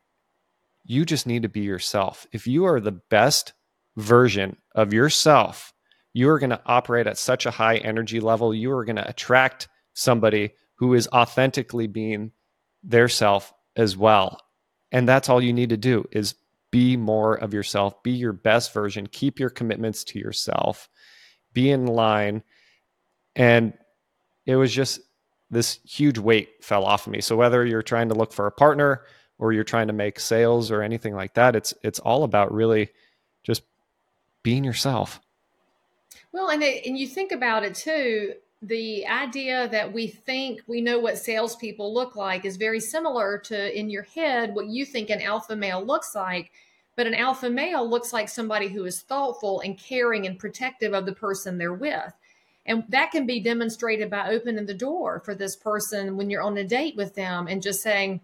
[0.84, 2.26] you just need to be yourself.
[2.32, 3.52] If you are the best
[3.96, 5.72] version of yourself,
[6.12, 8.54] you are going to operate at such a high energy level.
[8.54, 12.32] You are going to attract somebody who is authentically being
[12.82, 14.40] their self as well.
[14.90, 16.34] And that's all you need to do is
[16.70, 20.88] be more of yourself, be your best version, keep your commitments to yourself,
[21.52, 22.42] be in line.
[23.36, 23.74] And
[24.46, 25.00] it was just
[25.50, 27.20] this huge weight fell off of me.
[27.20, 29.02] So whether you're trying to look for a partner
[29.38, 32.90] or you're trying to make sales or anything like that, it's it's all about really
[33.42, 33.62] just
[34.42, 35.20] being yourself.
[36.32, 38.34] Well, and it, and you think about it too.
[38.62, 43.78] The idea that we think we know what salespeople look like is very similar to
[43.78, 46.52] in your head what you think an alpha male looks like.
[46.96, 51.06] But an alpha male looks like somebody who is thoughtful and caring and protective of
[51.06, 52.12] the person they're with.
[52.66, 56.56] And that can be demonstrated by opening the door for this person when you're on
[56.58, 58.20] a date with them and just saying,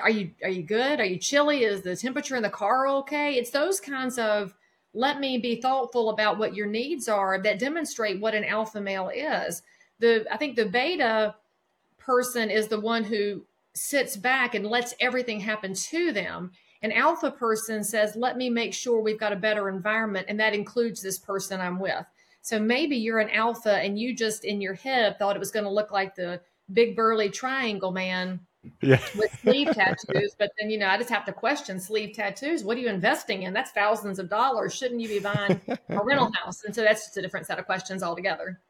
[0.00, 1.00] are you are you good?
[1.00, 1.64] Are you chilly?
[1.64, 3.34] Is the temperature in the car okay?
[3.34, 4.54] It's those kinds of
[4.92, 9.10] let me be thoughtful about what your needs are that demonstrate what an alpha male
[9.14, 9.62] is.
[9.98, 11.34] The I think the beta
[11.98, 16.52] person is the one who sits back and lets everything happen to them.
[16.82, 20.54] An alpha person says, "Let me make sure we've got a better environment and that
[20.54, 22.04] includes this person I'm with."
[22.44, 25.64] So maybe you're an alpha and you just in your head thought it was going
[25.64, 28.38] to look like the big burly triangle man
[28.82, 29.00] yeah.
[29.16, 30.36] with sleeve tattoos.
[30.38, 32.62] But then, you know, I just have to question sleeve tattoos.
[32.62, 33.54] What are you investing in?
[33.54, 34.74] That's thousands of dollars.
[34.74, 36.64] Shouldn't you be buying a rental house?
[36.64, 38.60] And so that's just a different set of questions altogether.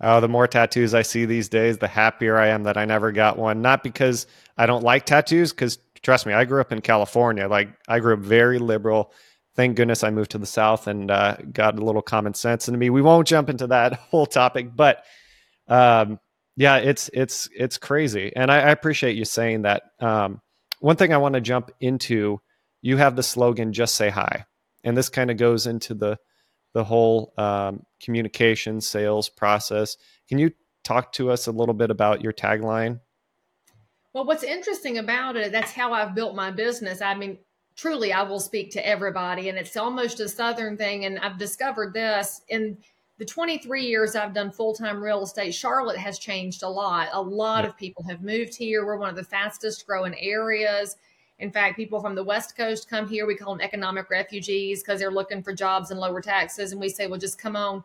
[0.00, 3.12] Oh, the more tattoos I see these days, the happier I am that I never
[3.12, 3.60] got one.
[3.60, 7.46] Not because I don't like tattoos, because trust me, I grew up in California.
[7.46, 9.12] Like I grew up very liberal.
[9.54, 12.78] Thank goodness I moved to the South and uh, got a little common sense into
[12.78, 12.88] me.
[12.90, 15.04] We won't jump into that whole topic, but
[15.68, 16.18] um,
[16.56, 19.82] yeah, it's it's it's crazy, and I, I appreciate you saying that.
[20.00, 20.40] Um,
[20.80, 22.40] one thing I want to jump into,
[22.80, 24.46] you have the slogan "Just say hi,"
[24.84, 26.18] and this kind of goes into the
[26.74, 29.96] the whole um, communication sales process.
[30.28, 30.50] Can you
[30.84, 33.00] talk to us a little bit about your tagline?
[34.12, 37.00] Well, what's interesting about it, that's how I've built my business.
[37.00, 37.38] I mean,
[37.76, 41.04] truly, I will speak to everybody, and it's almost a Southern thing.
[41.04, 42.76] And I've discovered this in
[43.18, 47.08] the 23 years I've done full time real estate, Charlotte has changed a lot.
[47.12, 47.70] A lot yeah.
[47.70, 48.84] of people have moved here.
[48.84, 50.96] We're one of the fastest growing areas.
[51.38, 53.26] In fact, people from the West Coast come here.
[53.26, 56.72] We call them economic refugees because they're looking for jobs and lower taxes.
[56.72, 57.84] And we say, well, just come on.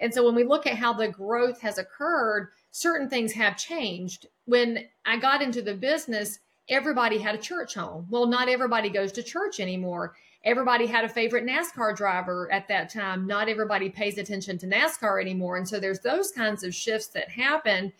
[0.00, 4.26] And so when we look at how the growth has occurred, certain things have changed.
[4.46, 8.06] When I got into the business, everybody had a church home.
[8.10, 12.90] Well, not everybody goes to church anymore everybody had a favorite NASCAR driver at that
[12.90, 13.26] time.
[13.26, 15.56] Not everybody pays attention to NASCAR anymore.
[15.56, 17.92] And so there's those kinds of shifts that happen.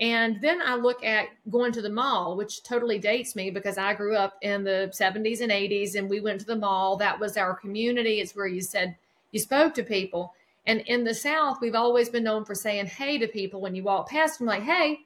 [0.00, 3.94] And then I look at going to the mall, which totally dates me because I
[3.94, 6.96] grew up in the 70s and 80s and we went to the mall.
[6.96, 8.20] That was our community.
[8.20, 8.96] It's where you said
[9.30, 10.34] you spoke to people.
[10.66, 13.84] And in the South, we've always been known for saying hey to people when you
[13.84, 15.00] walk past them, like, hey,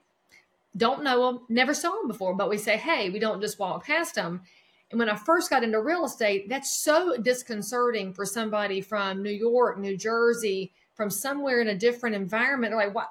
[0.76, 3.86] don't know them, never saw them before, but we say hey, we don't just walk
[3.86, 4.42] past them.
[4.90, 9.30] And when I first got into real estate, that's so disconcerting for somebody from New
[9.30, 12.70] York, New Jersey, from somewhere in a different environment.
[12.70, 13.10] They're like, what?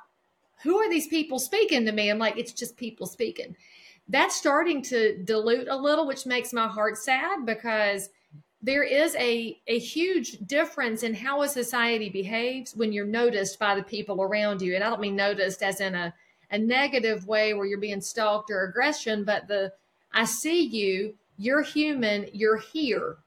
[0.63, 2.09] Who are these people speaking to me?
[2.09, 3.55] I'm like, it's just people speaking.
[4.07, 8.09] That's starting to dilute a little, which makes my heart sad because
[8.61, 13.75] there is a, a huge difference in how a society behaves when you're noticed by
[13.75, 14.73] the people around you.
[14.73, 16.13] And I don't mean noticed as in a,
[16.51, 19.73] a negative way where you're being stalked or aggression, but the
[20.13, 23.17] I see you you're human, you're here.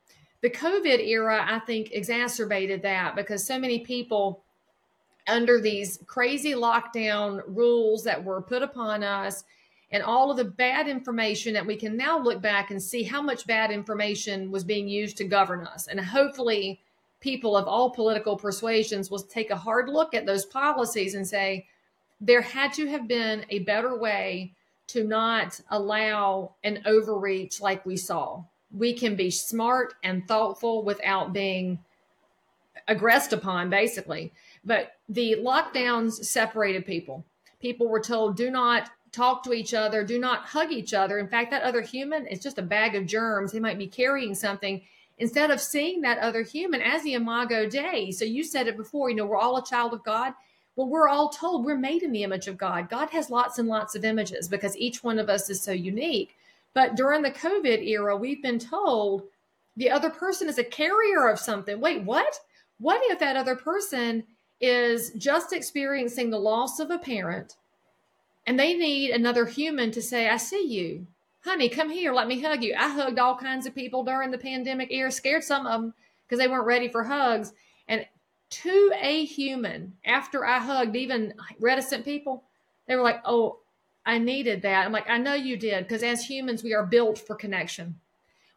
[0.42, 4.42] The COVID era, I think, exacerbated that because so many people,
[5.28, 9.44] under these crazy lockdown rules that were put upon us,
[9.92, 13.20] and all of the bad information that we can now look back and see how
[13.20, 15.88] much bad information was being used to govern us.
[15.88, 16.80] And hopefully,
[17.20, 21.66] people of all political persuasions will take a hard look at those policies and say,
[22.20, 24.54] there had to have been a better way
[24.88, 28.42] to not allow an overreach like we saw.
[28.72, 31.78] We can be smart and thoughtful without being
[32.88, 34.32] aggressed upon, basically.
[34.64, 37.24] But the lockdowns separated people.
[37.60, 41.18] People were told, do not talk to each other, do not hug each other.
[41.18, 43.52] In fact, that other human is just a bag of germs.
[43.52, 44.82] They might be carrying something
[45.18, 48.10] instead of seeing that other human as the imago Dei.
[48.10, 50.32] So you said it before, you know, we're all a child of God.
[50.76, 52.88] Well, we're all told we're made in the image of God.
[52.88, 56.36] God has lots and lots of images because each one of us is so unique.
[56.74, 59.24] But during the COVID era, we've been told
[59.76, 61.80] the other person is a carrier of something.
[61.80, 62.40] Wait, what?
[62.78, 64.24] What if that other person
[64.60, 67.56] is just experiencing the loss of a parent
[68.46, 71.06] and they need another human to say, I see you.
[71.44, 72.74] Honey, come here, let me hug you.
[72.78, 75.94] I hugged all kinds of people during the pandemic era, scared some of them
[76.26, 77.52] because they weren't ready for hugs.
[78.50, 82.44] To a human, after I hugged even reticent people,
[82.86, 83.60] they were like, Oh,
[84.04, 84.86] I needed that.
[84.86, 87.94] I'm like, I know you did, because as humans, we are built for connection.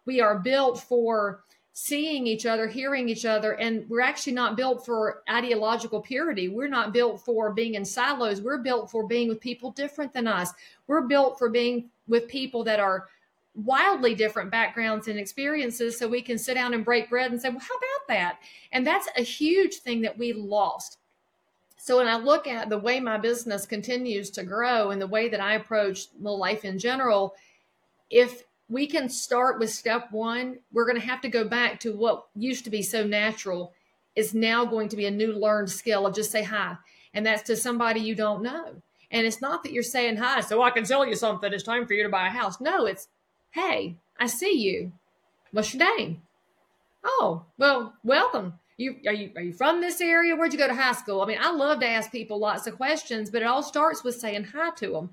[0.05, 4.85] We are built for seeing each other, hearing each other, and we're actually not built
[4.85, 6.47] for ideological purity.
[6.47, 8.41] We're not built for being in silos.
[8.41, 10.51] We're built for being with people different than us.
[10.87, 13.07] We're built for being with people that are
[13.55, 17.49] wildly different backgrounds and experiences so we can sit down and break bread and say,
[17.49, 18.39] well, how about that?
[18.71, 20.97] And that's a huge thing that we lost.
[21.77, 25.29] So when I look at the way my business continues to grow and the way
[25.29, 27.35] that I approach life in general,
[28.09, 30.57] if we can start with step one.
[30.71, 33.73] We're going to have to go back to what used to be so natural
[34.15, 36.77] is now going to be a new learned skill of just say hi.
[37.13, 38.81] And that's to somebody you don't know.
[39.11, 41.53] And it's not that you're saying hi, so I can sell you something.
[41.53, 42.59] It's time for you to buy a house.
[42.59, 43.07] No, it's,
[43.53, 44.91] hey, I see you.
[45.51, 46.21] What's your name?
[47.03, 48.53] Oh, well, welcome.
[48.77, 50.35] You are you are you from this area?
[50.35, 51.21] Where'd you go to high school?
[51.21, 54.15] I mean, I love to ask people lots of questions, but it all starts with
[54.15, 55.11] saying hi to them.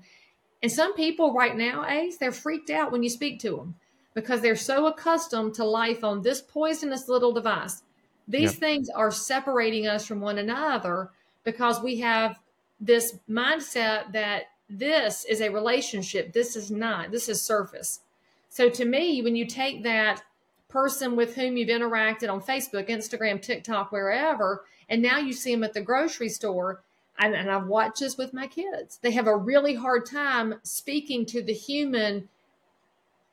[0.63, 3.75] And some people right now, Ace, they're freaked out when you speak to them
[4.15, 7.83] because they're so accustomed to life on this poisonous little device.
[8.27, 8.59] These yep.
[8.59, 11.11] things are separating us from one another
[11.43, 12.39] because we have
[12.79, 16.33] this mindset that this is a relationship.
[16.33, 17.99] This is not, this is surface.
[18.51, 20.21] So to me, when you take that
[20.67, 25.63] person with whom you've interacted on Facebook, Instagram, TikTok, wherever, and now you see them
[25.63, 26.83] at the grocery store,
[27.17, 28.99] and, and I've watched this with my kids.
[29.01, 32.27] They have a really hard time speaking to the human,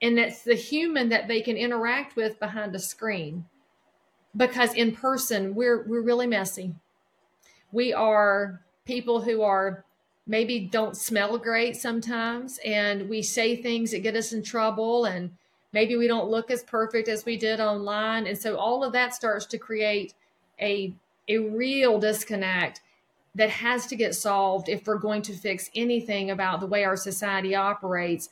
[0.00, 3.46] and it's the human that they can interact with behind a screen.
[4.36, 6.76] Because in person, we're we're really messy.
[7.72, 9.84] We are people who are
[10.28, 15.30] maybe don't smell great sometimes, and we say things that get us in trouble, and
[15.72, 19.14] maybe we don't look as perfect as we did online, and so all of that
[19.14, 20.14] starts to create
[20.60, 20.94] a
[21.28, 22.80] a real disconnect
[23.34, 26.96] that has to get solved if we're going to fix anything about the way our
[26.96, 28.30] society operates.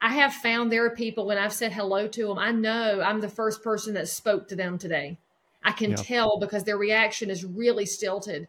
[0.00, 3.20] I have found there are people when I've said hello to them, I know I'm
[3.20, 5.18] the first person that spoke to them today.
[5.64, 5.96] I can yeah.
[5.96, 8.46] tell because their reaction is really stilted.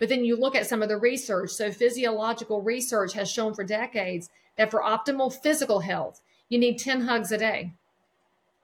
[0.00, 1.50] But then you look at some of the research.
[1.50, 7.02] So, physiological research has shown for decades that for optimal physical health, you need 10
[7.02, 7.74] hugs a day.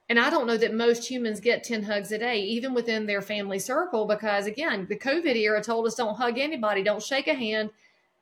[0.09, 3.21] And I don't know that most humans get 10 hugs a day, even within their
[3.21, 7.33] family circle, because again, the COVID era told us don't hug anybody, don't shake a
[7.33, 7.69] hand,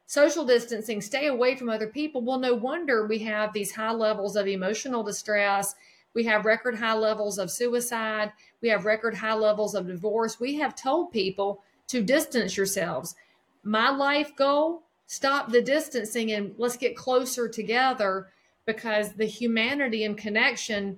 [0.07, 2.22] social distancing, stay away from other people.
[2.22, 5.76] Well, no wonder we have these high levels of emotional distress.
[6.13, 8.34] We have record high levels of suicide.
[8.61, 10.39] We have record high levels of divorce.
[10.39, 13.15] We have told people to distance yourselves.
[13.63, 18.27] My life goal stop the distancing and let's get closer together
[18.65, 20.97] because the humanity and connection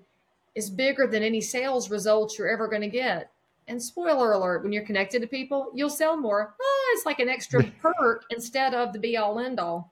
[0.55, 3.31] is bigger than any sales results you're ever going to get.
[3.67, 6.55] And spoiler alert, when you're connected to people, you'll sell more.
[6.59, 9.91] Oh, it's like an extra perk instead of the be all end all.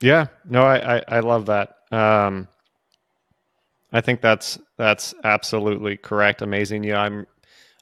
[0.00, 1.78] Yeah, no, I, I, I love that.
[1.90, 2.48] Um,
[3.92, 6.42] I think that's that's absolutely correct.
[6.42, 6.84] Amazing.
[6.84, 7.26] Yeah, I'm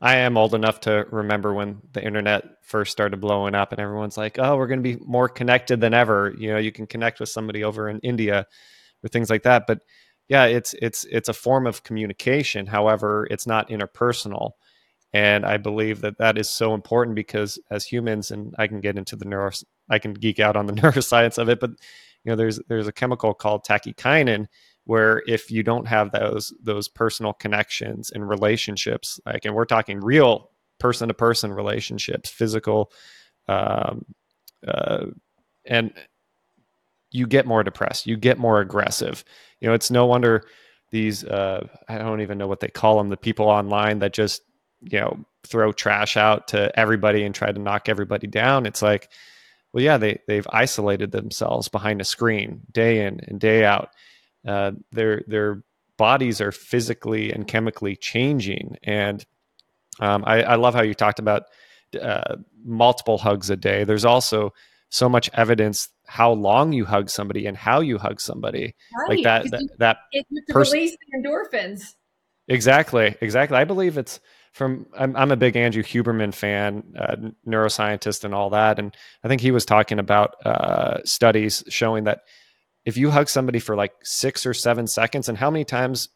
[0.01, 4.16] I am old enough to remember when the internet first started blowing up and everyone's
[4.16, 7.20] like, "Oh, we're going to be more connected than ever." You know, you can connect
[7.20, 8.46] with somebody over in India
[9.05, 9.66] or things like that.
[9.66, 9.80] But
[10.28, 12.66] yeah, it's it's it's a form of communication.
[12.66, 14.53] However, it's not interpersonal,
[15.12, 18.96] and I believe that that is so important because as humans, and I can get
[18.96, 19.51] into the neuro,
[19.90, 21.70] I can geek out on the neuroscience of it, but
[22.24, 24.46] you know, there's there's a chemical called tachykinin
[24.91, 30.01] where if you don't have those those personal connections and relationships, like, and we're talking
[30.01, 32.91] real person to person relationships, physical,
[33.47, 34.05] um,
[34.66, 35.07] uh,
[35.64, 35.93] and
[37.12, 39.24] you get more depressed, you get more aggressive.
[39.61, 40.43] You know, it's no wonder
[40.91, 44.43] these uh, I don't even know what they call them, the people online that just
[44.82, 48.66] you know throw trash out to everybody and try to knock everybody down.
[48.66, 49.09] It's like,
[49.72, 53.91] well, yeah, they they've isolated themselves behind a screen day in and day out.
[54.47, 55.62] Uh, their their
[55.97, 59.24] bodies are physically and chemically changing, and
[60.01, 61.45] um, I, I love how you talked about
[62.01, 63.84] uh, multiple hugs a day.
[63.84, 64.53] There's also
[64.91, 69.09] so much evidence how long you hug somebody and how you hug somebody right.
[69.09, 71.95] like that that, that it, pers- release the endorphins
[72.49, 74.18] exactly exactly i believe it's
[74.53, 77.14] from i'm, I'm a big andrew huberman fan uh,
[77.47, 82.22] neuroscientist and all that and i think he was talking about uh, studies showing that
[82.85, 86.09] if you hug somebody for like six or seven seconds and how many times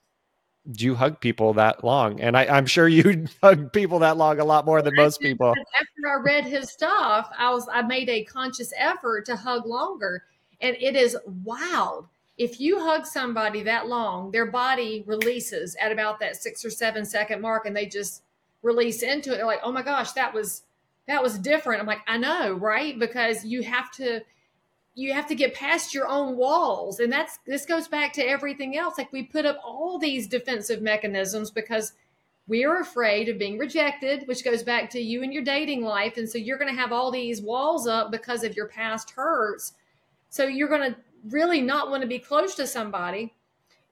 [0.70, 2.20] do you hug people that long?
[2.20, 5.50] And I, am sure you hug people that long a lot more than most people.
[5.50, 10.24] After I read his stuff, I was I made a conscious effort to hug longer.
[10.60, 12.06] And it is wild.
[12.38, 17.04] If you hug somebody that long, their body releases at about that six or seven
[17.04, 18.22] second mark and they just
[18.62, 19.36] release into it.
[19.36, 20.62] They're like, oh my gosh, that was
[21.06, 21.80] that was different.
[21.80, 22.98] I'm like, I know, right?
[22.98, 24.22] Because you have to
[24.94, 27.00] you have to get past your own walls.
[27.00, 28.96] And that's this goes back to everything else.
[28.96, 31.92] Like we put up all these defensive mechanisms because
[32.46, 36.16] we are afraid of being rejected which goes back to you and your dating life.
[36.16, 39.72] And so you're going to have all these walls up because of your past hurts.
[40.30, 40.96] So you're going to
[41.30, 43.34] really not want to be close to somebody.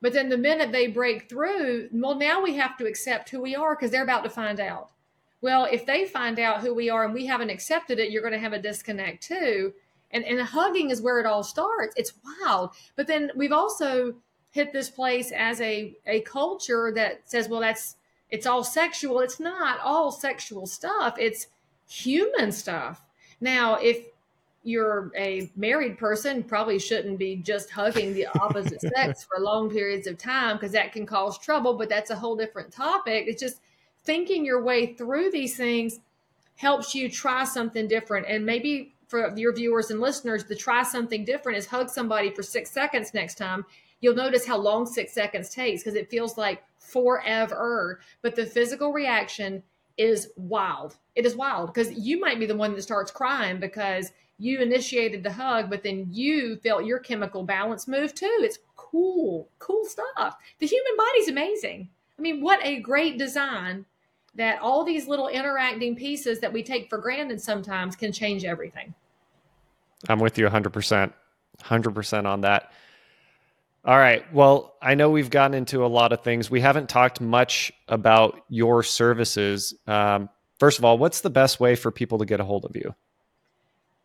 [0.00, 3.56] But then the minute they break through well now we have to accept who we
[3.56, 4.90] are because they're about to find out.
[5.40, 8.34] Well if they find out who we are and we haven't accepted it you're going
[8.34, 9.72] to have a disconnect too
[10.12, 11.94] and and hugging is where it all starts.
[11.96, 12.70] It's wild.
[12.96, 14.14] But then we've also
[14.50, 17.96] hit this place as a a culture that says well that's
[18.30, 19.20] it's all sexual.
[19.20, 21.16] It's not all sexual stuff.
[21.18, 21.48] It's
[21.88, 23.02] human stuff.
[23.40, 24.06] Now if
[24.64, 30.06] you're a married person probably shouldn't be just hugging the opposite sex for long periods
[30.06, 33.24] of time because that can cause trouble but that's a whole different topic.
[33.26, 33.60] It's just
[34.04, 36.00] thinking your way through these things
[36.56, 38.26] helps you try something different.
[38.28, 42.42] And maybe for your viewers and listeners to try something different is hug somebody for
[42.42, 43.66] six seconds next time.
[44.00, 48.00] You'll notice how long six seconds takes because it feels like forever.
[48.22, 49.62] But the physical reaction
[49.98, 50.96] is wild.
[51.14, 55.22] It is wild because you might be the one that starts crying because you initiated
[55.22, 58.38] the hug, but then you felt your chemical balance move too.
[58.40, 60.36] It's cool, cool stuff.
[60.58, 61.90] The human body's amazing.
[62.18, 63.84] I mean, what a great design
[64.36, 68.94] that all these little interacting pieces that we take for granted sometimes can change everything.
[70.08, 71.12] I'm with you 100%.
[71.62, 72.72] 100% on that.
[73.84, 74.32] All right.
[74.32, 76.50] Well, I know we've gotten into a lot of things.
[76.50, 79.74] We haven't talked much about your services.
[79.86, 80.28] Um,
[80.60, 82.94] first of all, what's the best way for people to get a hold of you?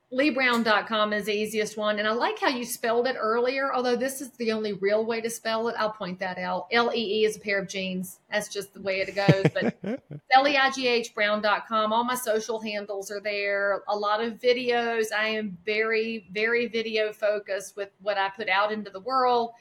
[0.10, 2.00] leighbrown.com is the easiest one.
[2.00, 5.20] And I like how you spelled it earlier, although this is the only real way
[5.20, 5.76] to spell it.
[5.78, 6.68] I'll point that out.
[6.72, 8.20] L E E is a pair of jeans.
[8.32, 9.46] That's just the way it goes.
[9.54, 9.78] But
[10.32, 11.92] L E I G H Brown.com.
[11.92, 13.84] All my social handles are there.
[13.90, 15.08] A lot of videos.
[15.12, 19.52] I am very, very video focused with what I put out into the world.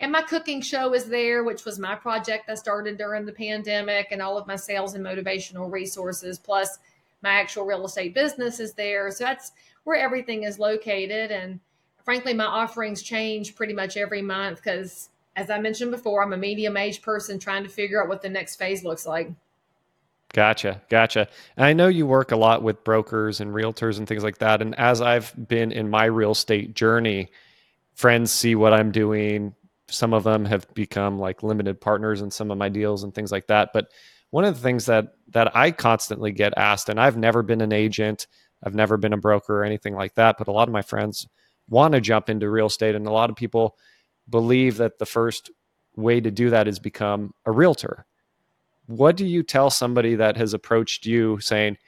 [0.00, 4.08] And my cooking show is there, which was my project I started during the pandemic,
[4.10, 6.78] and all of my sales and motivational resources, plus
[7.22, 9.12] my actual real estate business is there.
[9.12, 9.52] So that's
[9.84, 11.30] where everything is located.
[11.30, 11.60] And
[12.04, 16.36] frankly, my offerings change pretty much every month because, as I mentioned before, I'm a
[16.36, 19.30] medium age person trying to figure out what the next phase looks like.
[20.32, 20.80] Gotcha.
[20.88, 21.28] Gotcha.
[21.56, 24.62] And I know you work a lot with brokers and realtors and things like that.
[24.62, 27.30] And as I've been in my real estate journey,
[27.94, 29.54] friends see what I'm doing.
[29.88, 33.30] Some of them have become like limited partners in some of my deals and things
[33.30, 33.74] like that.
[33.74, 33.88] But
[34.30, 37.72] one of the things that that I constantly get asked, and I've never been an
[37.72, 38.26] agent,
[38.62, 41.26] I've never been a broker or anything like that, but a lot of my friends
[41.68, 42.94] want to jump into real estate.
[42.94, 43.76] And a lot of people
[44.28, 45.50] believe that the first
[45.96, 48.06] way to do that is become a realtor.
[48.86, 51.78] What do you tell somebody that has approached you saying,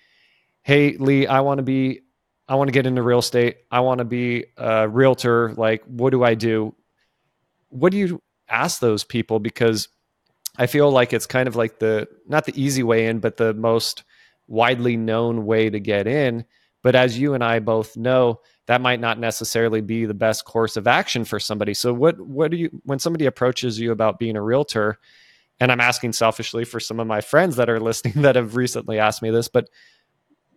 [0.62, 2.00] Hey, Leigh, I want to be,
[2.48, 3.58] I want to get into real estate.
[3.70, 5.52] I want to be a realtor.
[5.54, 6.74] Like, what do I do?
[7.68, 9.40] What do you ask those people?
[9.40, 9.88] Because
[10.56, 13.52] I feel like it's kind of like the, not the easy way in, but the
[13.52, 14.04] most
[14.46, 16.44] widely known way to get in
[16.84, 20.76] but as you and I both know, that might not necessarily be the best course
[20.76, 21.72] of action for somebody.
[21.72, 24.98] So what what do you when somebody approaches you about being a realtor,
[25.58, 28.98] and I'm asking selfishly for some of my friends that are listening that have recently
[28.98, 29.70] asked me this, but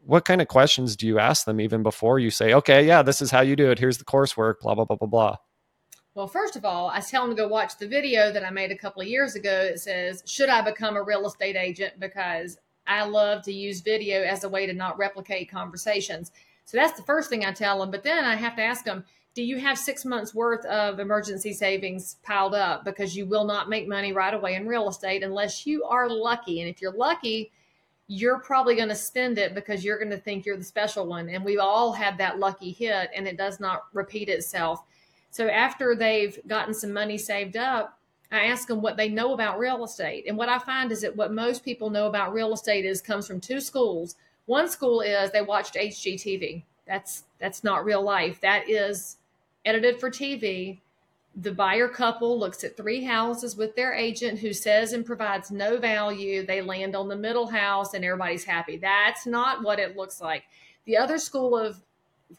[0.04, 3.22] what kind of questions do you ask them even before you say, okay, yeah, this
[3.22, 3.80] is how you do it.
[3.80, 5.36] Here's the coursework, blah, blah, blah, blah, blah.
[6.16, 8.72] Well, first of all, I tell them to go watch the video that I made
[8.72, 12.00] a couple of years ago that says, Should I become a real estate agent?
[12.00, 12.58] Because
[12.88, 16.32] I love to use video as a way to not replicate conversations.
[16.66, 17.92] So that's the first thing I tell them.
[17.92, 19.06] But then I have to ask them,
[19.38, 23.70] do you have six months worth of emergency savings piled up because you will not
[23.70, 27.52] make money right away in real estate unless you are lucky and if you're lucky
[28.08, 31.30] you're probably going to spend it because you're going to think you're the special one
[31.30, 34.84] and we've all had that lucky hit and it does not repeat itself
[35.30, 37.97] so after they've gotten some money saved up
[38.32, 40.26] I ask them what they know about real estate.
[40.28, 43.26] And what I find is that what most people know about real estate is comes
[43.26, 44.16] from two schools.
[44.46, 46.64] One school is they watched HGTV.
[46.86, 48.42] That's that's not real life.
[48.42, 49.18] That is
[49.66, 50.80] edited for TV.
[51.36, 55.78] The buyer couple looks at three houses with their agent who says and provides no
[55.78, 56.46] value.
[56.46, 58.78] They land on the middle house and everybody's happy.
[58.78, 60.44] That's not what it looks like.
[60.86, 61.80] The other school of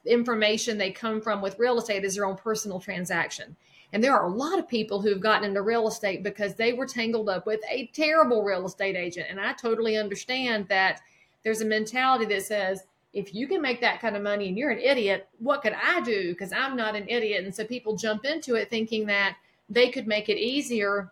[0.05, 3.57] information they come from with real estate is their own personal transaction.
[3.93, 6.87] And there are a lot of people who've gotten into real estate because they were
[6.87, 9.29] tangled up with a terrible real estate agent.
[9.31, 11.01] And I totally understand that
[11.43, 12.85] there's a mentality that says,
[13.15, 16.03] if you can make that kind of money and you're an idiot, what could I
[16.03, 16.33] do?
[16.33, 17.45] Because I'm not an idiot.
[17.45, 19.37] And so people jump into it thinking that
[19.71, 21.11] they could make it easier.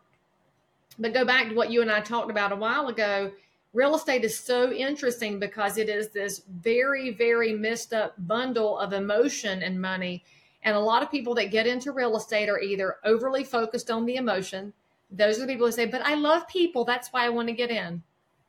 [0.99, 3.33] But go back to what you and I talked about a while ago.
[3.73, 8.93] Real estate is so interesting because it is this very, very messed up bundle of
[8.93, 10.23] emotion and money
[10.67, 14.05] and a lot of people that get into real estate are either overly focused on
[14.05, 14.73] the emotion.
[15.13, 16.85] Those are the people who say, but I love people.
[16.85, 18.03] That's why I want to get in.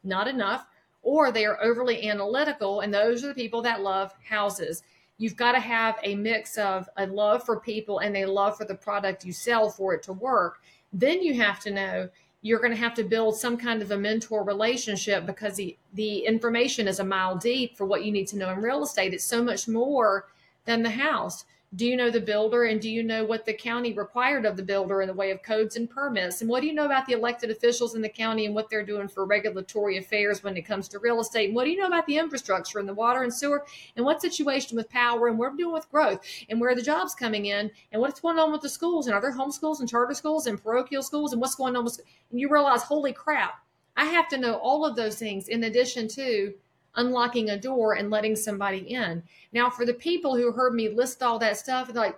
[0.04, 0.66] Not enough.
[1.04, 2.80] Or they are overly analytical.
[2.80, 4.82] And those are the people that love houses.
[5.20, 8.66] You've got to have a mix of a love for people and a love for
[8.66, 10.60] the product you sell for it to work.
[10.92, 12.10] Then you have to know
[12.42, 16.26] you're going to have to build some kind of a mentor relationship because the, the
[16.26, 19.14] information is a mile deep for what you need to know in real estate.
[19.14, 20.26] It's so much more
[20.66, 21.46] than the house
[21.78, 24.64] do you know the builder and do you know what the county required of the
[24.64, 26.42] builder in the way of codes and permits?
[26.42, 28.84] And what do you know about the elected officials in the county and what they're
[28.84, 31.46] doing for regulatory affairs when it comes to real estate?
[31.46, 33.64] And what do you know about the infrastructure and the water and sewer
[33.96, 36.20] and what situation with power and what we're doing with growth
[36.50, 39.22] and where the jobs coming in and what's going on with the schools and are
[39.22, 42.02] there homeschools and charter schools and parochial schools and what's going on with
[42.32, 43.64] and you realize holy crap
[43.96, 46.54] i have to know all of those things in addition to
[46.98, 49.24] unlocking a door and letting somebody in.
[49.54, 52.18] Now, for the people who heard me list all that stuff, they're like,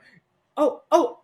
[0.58, 1.20] oh, oh,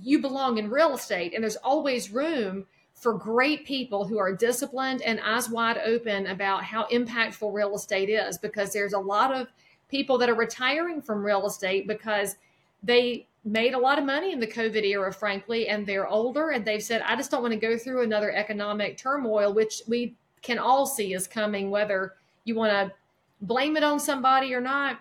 [0.00, 1.34] you belong in real estate.
[1.34, 6.62] And there's always room for great people who are disciplined and eyes wide open about
[6.62, 9.48] how impactful real estate is because there's a lot of
[9.88, 12.36] people that are retiring from real estate because
[12.82, 16.64] they made a lot of money in the COVID era, frankly, and they're older and
[16.64, 20.58] they've said, I just don't want to go through another economic turmoil, which we can
[20.58, 22.14] all see is coming, whether
[22.44, 22.94] you want to
[23.40, 24.98] blame it on somebody or not,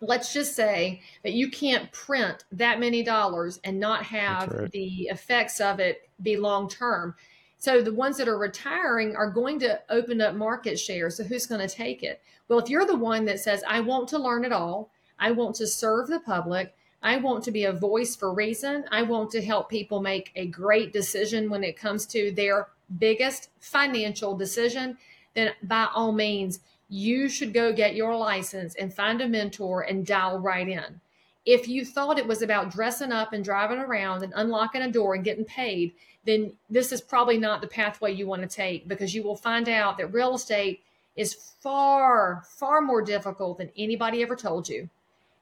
[0.00, 4.70] let's just say that you can't print that many dollars and not have right.
[4.70, 7.14] the effects of it be long term.
[7.58, 11.10] So the ones that are retiring are going to open up market share.
[11.10, 12.20] So who's going to take it?
[12.46, 15.56] Well, if you're the one that says, I want to learn it all, I want
[15.56, 19.42] to serve the public, I want to be a voice for reason, I want to
[19.42, 22.68] help people make a great decision when it comes to their
[22.98, 24.96] biggest financial decision,
[25.38, 30.06] then by all means, you should go get your license and find a mentor and
[30.06, 31.00] dial right in.
[31.46, 35.14] If you thought it was about dressing up and driving around and unlocking a door
[35.14, 39.14] and getting paid, then this is probably not the pathway you want to take because
[39.14, 40.82] you will find out that real estate
[41.16, 44.88] is far, far more difficult than anybody ever told you.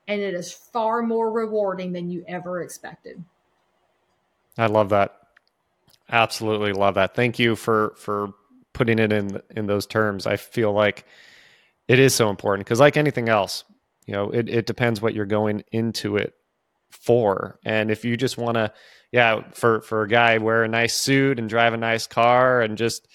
[0.09, 3.25] And it is far more rewarding than you ever expected.
[4.57, 5.17] I love that.
[6.09, 7.15] Absolutely love that.
[7.15, 8.33] Thank you for for
[8.77, 10.27] putting it in in those terms.
[10.27, 11.07] I feel like
[11.89, 13.65] it is so important because, like anything else,
[14.07, 16.35] you know, it, it depends what you're going into it
[16.91, 17.59] for.
[17.65, 18.71] And if you just want to,
[19.13, 22.77] yeah, for for a guy wear a nice suit and drive a nice car and
[22.77, 23.09] just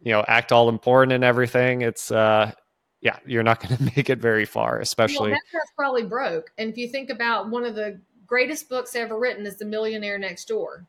[0.00, 2.52] you know act all important and everything, it's uh
[3.00, 5.32] yeah, you're not going to make it very far, especially.
[5.32, 6.52] Well, that's probably broke.
[6.56, 10.18] And if you think about one of the greatest books ever written is The Millionaire
[10.18, 10.86] Next Door.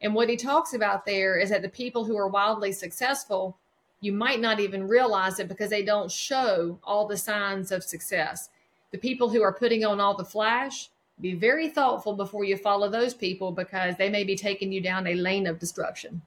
[0.00, 3.56] And what he talks about there is that the people who are wildly successful,
[4.00, 8.50] you might not even realize it because they don't show all the signs of success.
[8.92, 10.90] The people who are putting on all the flash,
[11.20, 15.06] be very thoughtful before you follow those people because they may be taking you down
[15.06, 16.22] a lane of destruction.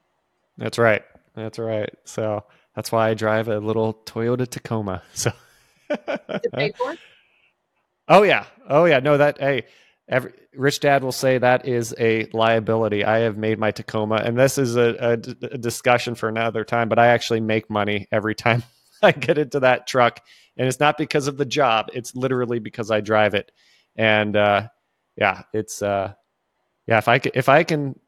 [0.57, 1.03] That's right.
[1.33, 1.89] That's right.
[2.03, 2.43] So
[2.75, 5.01] that's why I drive a little Toyota Tacoma.
[5.13, 5.31] So
[8.07, 8.45] Oh yeah.
[8.69, 8.99] Oh yeah.
[8.99, 9.65] No, that hey,
[10.09, 13.03] every rich dad will say that is a liability.
[13.03, 15.11] I have made my Tacoma, and this is a, a,
[15.53, 16.89] a discussion for another time.
[16.89, 18.63] But I actually make money every time
[19.01, 20.21] I get into that truck,
[20.57, 21.87] and it's not because of the job.
[21.93, 23.51] It's literally because I drive it,
[23.95, 24.67] and uh,
[25.17, 26.13] yeah, it's uh,
[26.87, 26.97] yeah.
[26.97, 27.99] If I can, if I can,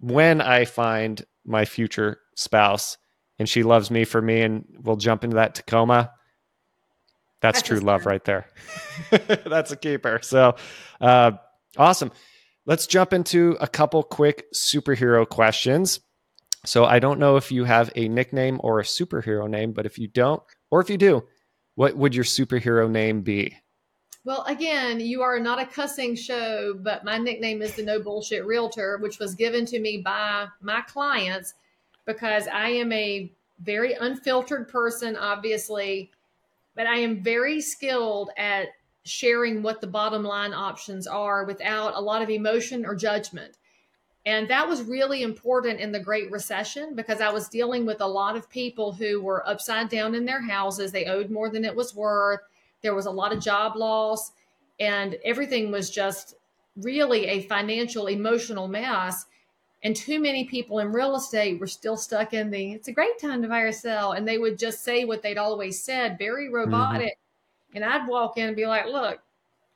[0.00, 2.96] when I find my future spouse
[3.38, 6.12] and she loves me for me, and we'll jump into that Tacoma,
[7.44, 8.46] That's, That's true love right there.
[9.10, 10.20] That's a keeper.
[10.22, 10.56] So
[10.98, 11.32] uh,
[11.76, 12.10] awesome.
[12.64, 16.00] Let's jump into a couple quick superhero questions.
[16.64, 19.98] So I don't know if you have a nickname or a superhero name, but if
[19.98, 21.22] you don't, or if you do,
[21.74, 23.54] what would your superhero name be?
[24.24, 28.46] Well, again, you are not a cussing show, but my nickname is the No Bullshit
[28.46, 31.52] Realtor, which was given to me by my clients
[32.06, 33.30] because I am a
[33.60, 36.10] very unfiltered person, obviously,
[36.74, 38.68] but I am very skilled at
[39.04, 43.58] sharing what the bottom line options are without a lot of emotion or judgment.
[44.26, 48.06] And that was really important in the Great Recession because I was dealing with a
[48.06, 50.92] lot of people who were upside down in their houses.
[50.92, 52.40] They owed more than it was worth.
[52.80, 54.32] There was a lot of job loss,
[54.80, 56.36] and everything was just
[56.76, 59.26] really a financial, emotional mess.
[59.84, 63.18] And too many people in real estate were still stuck in the it's a great
[63.20, 64.12] time to buy or sell.
[64.12, 66.54] And they would just say what they'd always said, very mm-hmm.
[66.56, 67.12] robotic.
[67.12, 67.76] Mm-hmm.
[67.76, 69.20] And I'd walk in and be like, look,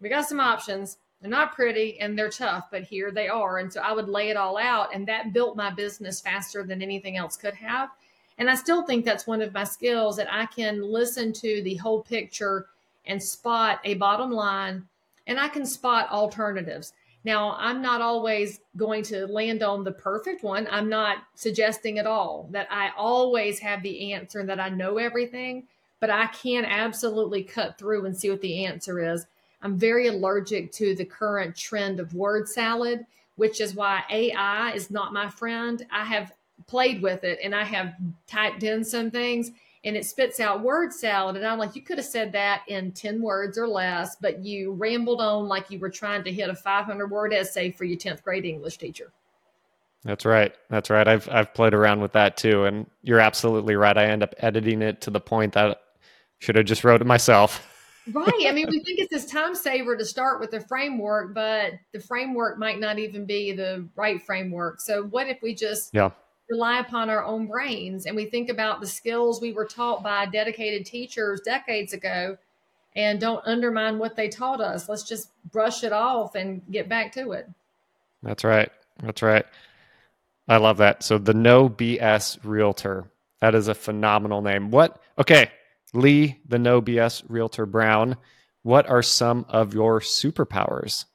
[0.00, 3.58] we got some options they're not pretty and they're tough, but here they are.
[3.58, 6.82] And so I would lay it all out, and that built my business faster than
[6.82, 7.90] anything else could have.
[8.38, 11.74] And I still think that's one of my skills that I can listen to the
[11.74, 12.66] whole picture
[13.06, 14.86] and spot a bottom line,
[15.26, 16.92] and I can spot alternatives.
[17.24, 20.68] Now, I'm not always going to land on the perfect one.
[20.70, 24.98] I'm not suggesting at all that I always have the answer and that I know
[24.98, 25.64] everything,
[26.00, 29.26] but I can absolutely cut through and see what the answer is.
[29.62, 33.04] I'm very allergic to the current trend of word salad,
[33.36, 35.84] which is why AI is not my friend.
[35.90, 36.32] I have
[36.66, 37.94] played with it and I have
[38.26, 39.50] typed in some things
[39.84, 41.36] and it spits out word salad.
[41.36, 44.72] And I'm like, you could have said that in 10 words or less, but you
[44.72, 48.22] rambled on like you were trying to hit a 500 word essay for your 10th
[48.22, 49.12] grade English teacher.
[50.04, 50.54] That's right.
[50.70, 51.06] That's right.
[51.06, 53.96] I've I've played around with that too, and you're absolutely right.
[53.96, 55.76] I end up editing it to the point that I
[56.38, 57.66] should have just wrote it myself.
[58.12, 58.46] right.
[58.46, 62.00] I mean, we think it's this time saver to start with the framework, but the
[62.00, 64.80] framework might not even be the right framework.
[64.80, 66.10] So, what if we just yeah.
[66.50, 70.26] Rely upon our own brains and we think about the skills we were taught by
[70.26, 72.38] dedicated teachers decades ago
[72.96, 74.88] and don't undermine what they taught us?
[74.88, 77.48] Let's just brush it off and get back to it.
[78.22, 78.70] That's right.
[79.02, 79.44] That's right.
[80.48, 81.02] I love that.
[81.02, 83.10] So, the No BS Realtor.
[83.40, 84.70] That is a phenomenal name.
[84.70, 85.00] What?
[85.18, 85.50] Okay.
[85.94, 88.16] Leigh, the no BS realtor Brown,
[88.62, 91.06] what are some of your superpowers?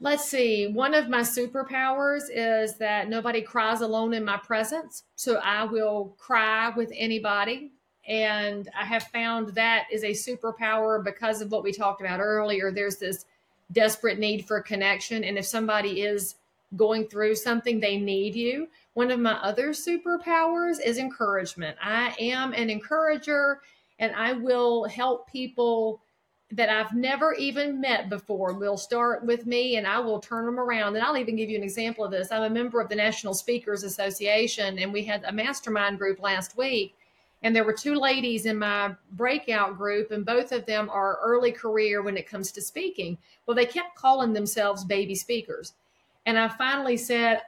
[0.00, 0.68] Let's see.
[0.68, 5.02] One of my superpowers is that nobody cries alone in my presence.
[5.16, 7.72] So I will cry with anybody.
[8.06, 12.70] And I have found that is a superpower because of what we talked about earlier.
[12.70, 13.26] There's this
[13.72, 15.24] desperate need for connection.
[15.24, 16.36] And if somebody is
[16.76, 18.68] going through something, they need you.
[18.94, 21.76] One of my other superpowers is encouragement.
[21.82, 23.60] I am an encourager
[23.98, 26.00] and I will help people
[26.52, 30.58] that I've never even met before will start with me and I will turn them
[30.58, 30.96] around.
[30.96, 32.32] And I'll even give you an example of this.
[32.32, 36.56] I'm a member of the National Speakers Association and we had a mastermind group last
[36.56, 36.94] week.
[37.42, 41.52] And there were two ladies in my breakout group, and both of them are early
[41.52, 43.16] career when it comes to speaking.
[43.46, 45.74] Well, they kept calling themselves baby speakers.
[46.26, 47.42] And I finally said,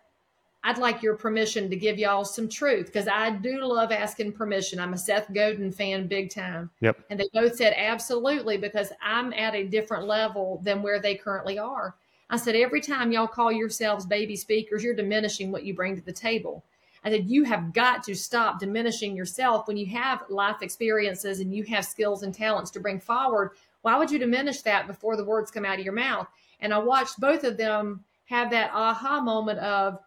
[0.62, 4.78] I'd like your permission to give y'all some truth because I do love asking permission.
[4.78, 6.68] I'm a Seth Godin fan big time.
[6.80, 6.98] Yep.
[7.08, 11.58] And they both said absolutely because I'm at a different level than where they currently
[11.58, 11.94] are.
[12.28, 16.04] I said, every time y'all call yourselves baby speakers, you're diminishing what you bring to
[16.04, 16.62] the table.
[17.02, 21.54] I said, you have got to stop diminishing yourself when you have life experiences and
[21.54, 23.52] you have skills and talents to bring forward.
[23.80, 26.28] Why would you diminish that before the words come out of your mouth?
[26.60, 29.98] And I watched both of them have that aha moment of,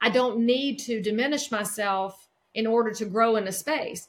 [0.00, 4.08] I don't need to diminish myself in order to grow in a space.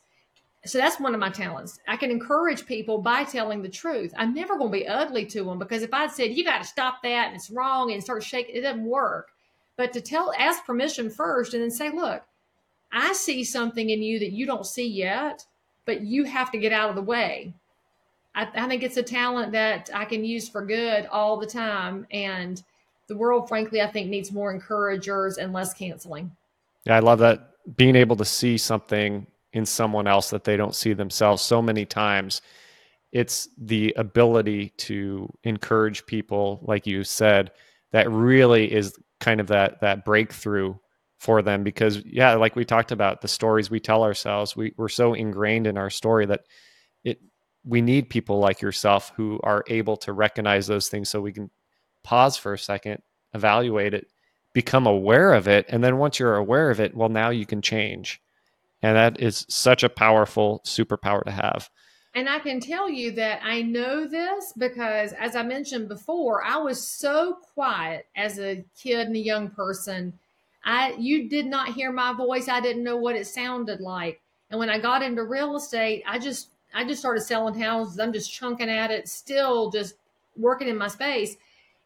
[0.65, 1.79] So that's one of my talents.
[1.87, 4.13] I can encourage people by telling the truth.
[4.17, 6.67] I'm never going to be ugly to them because if I'd said, you got to
[6.67, 9.29] stop that and it's wrong and start shaking, it doesn't work.
[9.77, 12.23] But to tell, ask permission first and then say, look,
[12.91, 15.45] I see something in you that you don't see yet,
[15.85, 17.53] but you have to get out of the way.
[18.35, 22.05] I, I think it's a talent that I can use for good all the time.
[22.11, 22.61] And
[23.09, 26.31] the world, frankly, I think needs more encouragers and less canceling.
[26.85, 30.75] Yeah, I love that being able to see something in someone else that they don't
[30.75, 32.41] see themselves so many times.
[33.11, 37.51] It's the ability to encourage people, like you said,
[37.91, 40.75] that really is kind of that that breakthrough
[41.19, 44.87] for them because yeah like we talked about the stories we tell ourselves we, we're
[44.87, 46.41] so ingrained in our story that
[47.03, 47.19] it
[47.65, 51.49] we need people like yourself who are able to recognize those things so we can
[52.03, 53.01] pause for a second,
[53.33, 54.07] evaluate it,
[54.53, 55.65] become aware of it.
[55.69, 58.21] And then once you're aware of it, well, now you can change.
[58.81, 61.69] And that is such a powerful superpower to have.
[62.15, 66.57] And I can tell you that I know this because, as I mentioned before, I
[66.57, 70.13] was so quiet as a kid and a young person.
[70.63, 72.47] I you did not hear my voice.
[72.47, 74.21] I didn't know what it sounded like.
[74.49, 77.99] And when I got into real estate, I just I just started selling houses.
[77.99, 79.95] I'm just chunking at it, still just
[80.35, 81.37] working in my space.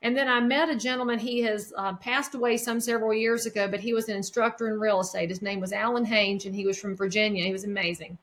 [0.03, 1.17] And then I met a gentleman.
[1.17, 4.77] He has uh, passed away some several years ago, but he was an instructor in
[4.77, 5.29] real estate.
[5.29, 7.45] His name was Alan Hange, and he was from Virginia.
[7.45, 8.17] He was amazing.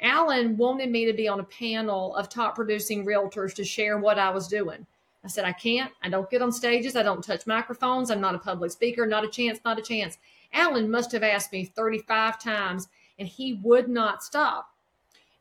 [0.00, 4.18] Alan wanted me to be on a panel of top producing realtors to share what
[4.18, 4.86] I was doing.
[5.22, 5.92] I said, I can't.
[6.02, 6.96] I don't get on stages.
[6.96, 8.10] I don't touch microphones.
[8.10, 9.04] I'm not a public speaker.
[9.04, 9.60] Not a chance.
[9.62, 10.16] Not a chance.
[10.54, 14.70] Alan must have asked me 35 times, and he would not stop.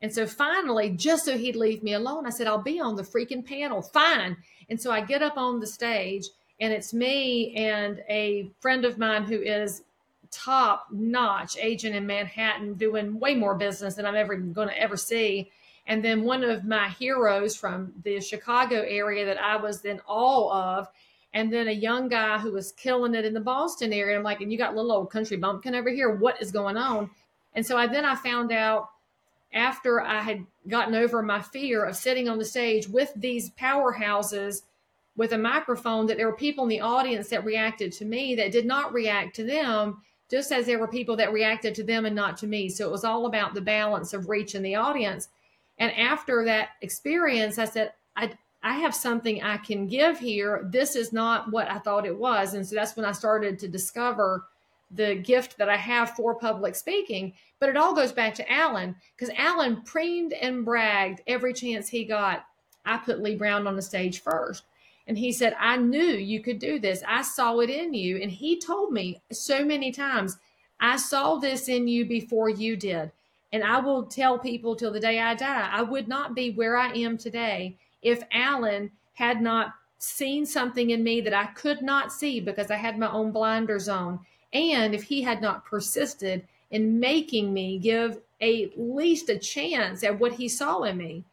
[0.01, 3.03] And so finally, just so he'd leave me alone, I said, I'll be on the
[3.03, 3.81] freaking panel.
[3.81, 4.37] Fine.
[4.69, 6.27] And so I get up on the stage,
[6.59, 9.83] and it's me and a friend of mine who is
[10.31, 14.97] top notch agent in Manhattan doing way more business than I'm ever going to ever
[14.97, 15.51] see.
[15.87, 20.77] And then one of my heroes from the Chicago area that I was in awe
[20.77, 20.87] of.
[21.33, 24.17] And then a young guy who was killing it in the Boston area.
[24.17, 26.09] I'm like, and you got little old country bumpkin over here.
[26.15, 27.09] What is going on?
[27.55, 28.89] And so I then I found out
[29.53, 34.61] after I had gotten over my fear of sitting on the stage with these powerhouses
[35.15, 38.51] with a microphone that there were people in the audience that reacted to me that
[38.51, 42.15] did not react to them just as there were people that reacted to them and
[42.15, 42.69] not to me.
[42.69, 45.29] So it was all about the balance of reaching the audience.
[45.79, 48.31] And after that experience i said i
[48.61, 50.67] i have something i can give here.
[50.71, 52.53] This is not what i thought it was.
[52.53, 54.45] And so that's when i started to discover
[54.91, 57.33] the gift that I have for public speaking.
[57.59, 62.05] But it all goes back to Alan because Alan preened and bragged every chance he
[62.05, 62.45] got.
[62.85, 64.63] I put Leigh Brown on the stage first.
[65.07, 67.03] And he said, I knew you could do this.
[67.07, 68.21] I saw it in you.
[68.21, 70.37] And he told me so many times,
[70.79, 73.11] I saw this in you before you did.
[73.51, 76.77] And I will tell people till the day I die, I would not be where
[76.77, 82.11] I am today if Alan had not seen something in me that I could not
[82.11, 84.19] see because I had my own blinders on
[84.53, 90.19] and if he had not persisted in making me give at least a chance at
[90.19, 91.23] what he saw in me.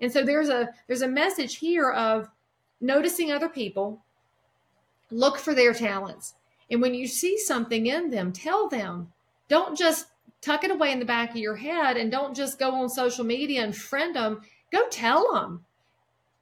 [0.00, 2.28] And so there's a there's a message here of
[2.80, 4.02] noticing other people,
[5.10, 6.34] look for their talents.
[6.70, 9.12] And when you see something in them, tell them.
[9.48, 10.08] Don't just
[10.40, 13.24] tuck it away in the back of your head and don't just go on social
[13.24, 14.42] media and friend them.
[14.72, 15.64] Go tell them.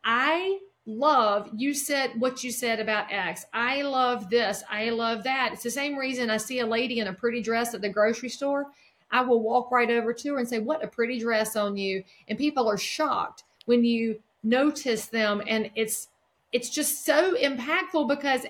[0.02, 3.46] I love you said what you said about X.
[3.52, 4.62] I love this.
[4.70, 5.50] I love that.
[5.52, 8.28] It's the same reason I see a lady in a pretty dress at the grocery
[8.28, 8.66] store.
[9.10, 12.04] I will walk right over to her and say, What a pretty dress on you.
[12.28, 15.42] And people are shocked when you notice them.
[15.46, 16.08] And it's
[16.52, 18.46] it's just so impactful because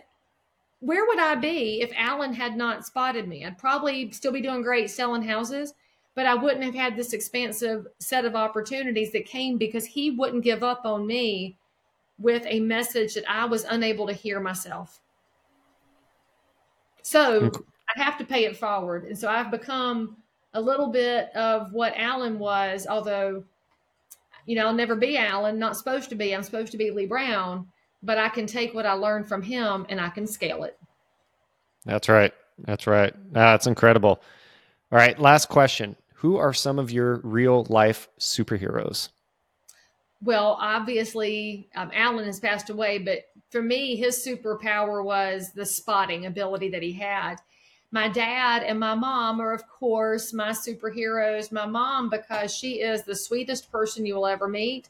[0.80, 3.45] where would I be if Alan had not spotted me?
[3.45, 5.72] I'd probably still be doing great selling houses,
[6.14, 10.45] but I wouldn't have had this expansive set of opportunities that came because he wouldn't
[10.45, 11.57] give up on me
[12.18, 15.00] with a message that I was unable to hear myself.
[17.02, 17.50] So
[17.94, 19.04] I have to pay it forward.
[19.04, 20.16] And so I've become
[20.54, 23.44] a little bit of what Alan was, although,
[24.46, 26.34] you know, I'll never be Alan, not supposed to be.
[26.34, 27.66] I'm supposed to be Leigh Brown,
[28.02, 30.78] but I can take what I learned from him and I can scale it.
[31.84, 32.32] That's right.
[32.58, 33.12] That's right.
[33.34, 34.22] Ah, that's incredible.
[34.92, 35.18] All right.
[35.18, 39.08] Last question Who are some of your real life superheroes?
[40.24, 46.26] Well, obviously, um, Alan has passed away, but for me, his superpower was the spotting
[46.26, 47.36] ability that he had.
[47.90, 51.52] My dad and my mom are, of course, my superheroes.
[51.52, 54.88] My mom, because she is the sweetest person you will ever meet.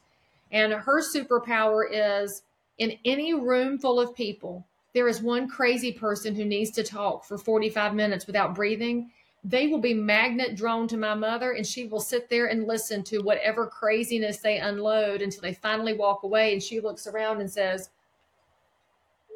[0.51, 2.41] And her superpower is
[2.77, 7.25] in any room full of people, there is one crazy person who needs to talk
[7.25, 9.11] for 45 minutes without breathing
[9.47, 13.03] they will be magnet drawn to my mother and she will sit there and listen
[13.03, 17.49] to whatever craziness they unload until they finally walk away and she looks around and
[17.49, 17.89] says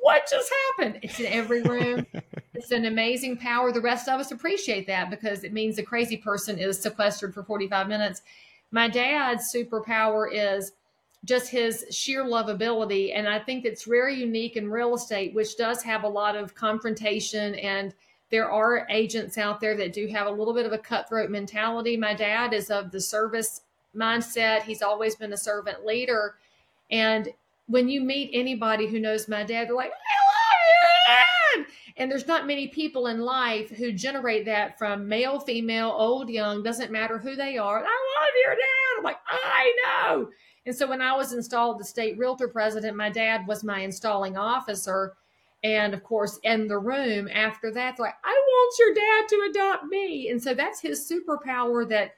[0.01, 0.99] what just happened?
[1.03, 2.05] It's in every room.
[2.55, 3.71] It's an amazing power.
[3.71, 7.41] The rest of us appreciate that because it means the crazy person is sequestered for
[7.41, 8.21] 45 minutes.
[8.71, 10.73] My dad's superpower is
[11.23, 15.83] just his sheer lovability and i think it's very unique in real estate which does
[15.83, 17.93] have a lot of confrontation and
[18.31, 21.97] there are agents out there that do have a little bit of a cutthroat mentality.
[21.97, 23.61] My dad is of the service
[23.95, 24.63] mindset.
[24.63, 26.35] He's always been a servant leader.
[26.91, 27.29] And
[27.67, 31.73] when you meet anybody who knows my dad, they're like, I love you, dad.
[31.97, 36.63] And there's not many people in life who generate that from male, female, old, young,
[36.63, 37.79] doesn't matter who they are.
[37.79, 38.97] I love your dad.
[38.97, 40.29] I'm like, I know.
[40.65, 44.37] And so when I was installed the state realtor president, my dad was my installing
[44.37, 45.13] officer.
[45.63, 49.85] And of course, in the room after that, like, I want your dad to adopt
[49.85, 50.29] me.
[50.29, 52.15] And so that's his superpower that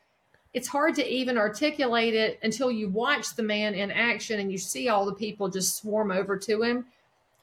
[0.54, 4.58] it's hard to even articulate it until you watch the man in action and you
[4.58, 6.86] see all the people just swarm over to him.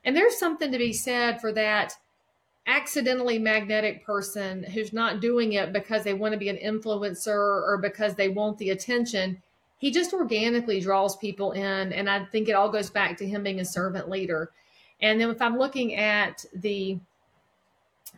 [0.05, 1.95] And there's something to be said for that
[2.67, 7.79] accidentally magnetic person who's not doing it because they want to be an influencer or
[7.83, 9.43] because they want the attention.
[9.79, 11.93] He just organically draws people in.
[11.93, 14.51] And I think it all goes back to him being a servant leader.
[15.01, 16.99] And then if I'm looking at the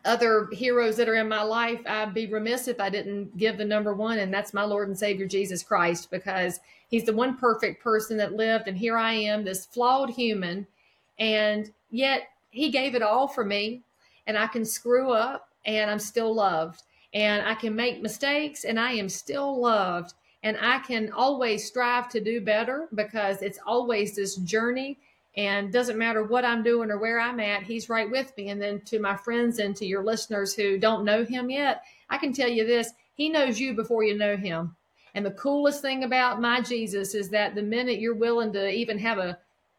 [0.04, 3.64] other heroes that are in my life, I'd be remiss if I didn't give the
[3.64, 7.82] number one, and that's my Lord and Savior Jesus Christ, because he's the one perfect
[7.82, 8.66] person that lived.
[8.66, 10.66] And here I am, this flawed human,
[11.18, 13.82] and yet he gave it all for me.
[14.26, 16.82] And I can screw up, and I'm still loved.
[17.12, 20.14] And I can make mistakes, and I am still loved.
[20.42, 24.98] And I can always strive to do better because it's always this journey
[25.36, 28.48] and doesn't matter what I'm doing or where I'm at, he's right with me.
[28.48, 32.18] And then to my friends and to your listeners who don't know him yet, I
[32.18, 34.74] can tell you this he knows you before you know him.
[35.14, 38.98] And the coolest thing about my Jesus is that the minute you're willing to even
[38.98, 39.38] have a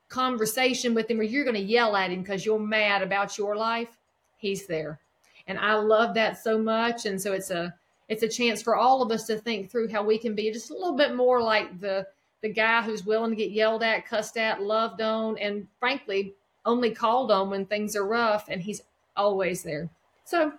[0.10, 3.56] conversation with him or you're going to yell at him because you're mad about your
[3.56, 3.97] life,
[4.38, 4.99] he's there.
[5.47, 7.06] And I love that so much.
[7.06, 7.74] And so it's a
[8.10, 10.70] it's a chance for all of us to think through how we can be just
[10.70, 12.06] a little bit more like the
[12.41, 16.35] the guy who's willing to get yelled at, cussed at, loved on, and frankly,
[16.65, 18.81] only called on when things are rough, and he's
[19.15, 19.89] always there.
[20.25, 20.53] So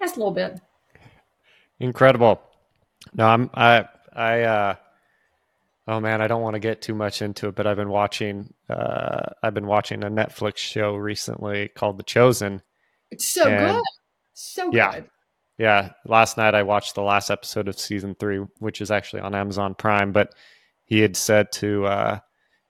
[0.00, 0.60] that's a little bit.
[1.80, 2.40] Incredible.
[3.14, 4.74] No, I'm I I uh
[5.86, 8.52] oh man, I don't want to get too much into it, but I've been watching
[8.68, 12.62] uh I've been watching a Netflix show recently called The Chosen.
[13.10, 13.82] It's so good.
[14.34, 15.10] So yeah, good.
[15.58, 15.92] Yeah.
[16.04, 19.74] Last night I watched the last episode of season three, which is actually on Amazon
[19.74, 20.34] Prime, but
[20.88, 22.18] he had said to uh,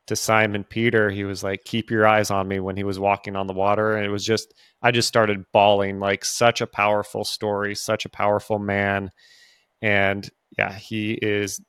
[0.09, 3.37] to Simon Peter, he was like, "Keep your eyes on me" when he was walking
[3.37, 4.53] on the water, and it was just
[4.83, 6.01] I just started bawling.
[6.01, 9.13] Like such a powerful story, such a powerful man,
[9.81, 11.61] and yeah, he is,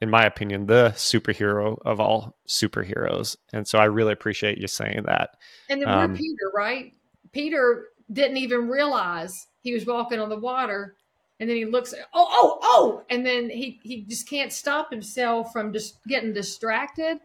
[0.00, 3.36] in my opinion, the superhero of all superheroes.
[3.52, 5.30] And so I really appreciate you saying that.
[5.68, 6.94] And then um, Peter, right?
[7.32, 10.96] Peter didn't even realize he was walking on the water
[11.42, 13.02] and then he looks oh oh oh!
[13.10, 17.18] And then he he just can't stop himself from just getting distracted.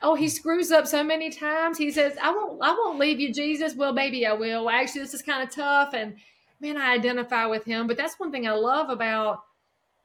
[0.00, 1.76] Oh he screws up so many times.
[1.76, 3.74] He says i won't i won't leave you jesus.
[3.74, 4.70] Well maybe i will.
[4.70, 6.14] Actually this is kind of tough and
[6.60, 7.86] man i identify with him.
[7.86, 9.42] But that's one thing i love about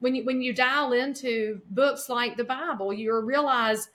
[0.02, 3.88] when you when you dial into books like the bible you realize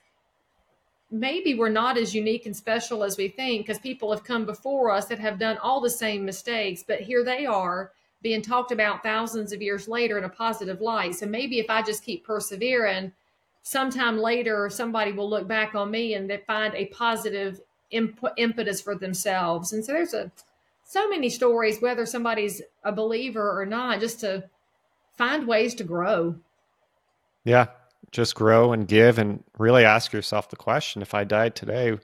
[1.12, 4.90] maybe we're not as unique and special as we think because people have come before
[4.90, 7.92] us that have done all the same mistakes but here they are
[8.22, 11.16] being talked about thousands of years later in a positive light.
[11.16, 13.12] So maybe if I just keep persevering,
[13.62, 17.62] sometime later somebody will look back on me and they find a positive
[17.92, 19.74] imp- impetus for themselves.
[19.74, 20.32] And so there's a
[20.90, 24.46] so many stories, whether somebody's a believer or not, just to
[25.18, 26.36] find ways to grow.
[27.44, 27.68] Yeah,
[28.12, 31.98] just grow and give and really ask yourself the question if I died today,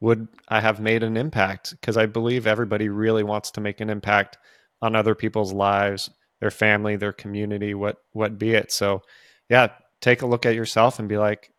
[0.00, 1.70] would I have made an impact?
[1.80, 4.36] Because I believe everybody really wants to make an impact
[4.84, 6.10] on other people's lives,
[6.40, 8.70] their family, their community, what what be it.
[8.70, 9.02] So,
[9.48, 9.68] yeah,
[10.02, 11.50] take a look at yourself and be like,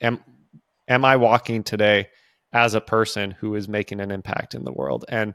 [0.00, 0.20] am
[0.88, 2.08] am I walking today
[2.52, 5.04] as a person who is making an impact in the world?
[5.08, 5.34] And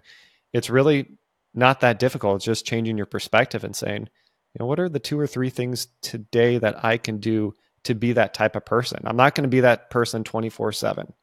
[0.51, 1.07] it's really
[1.53, 2.37] not that difficult.
[2.37, 4.09] It's just changing your perspective and saying,
[4.53, 7.53] you know, what are the two or three things today that I can do
[7.85, 9.03] to be that type of person?
[9.05, 11.13] I'm not going to be that person 24 7.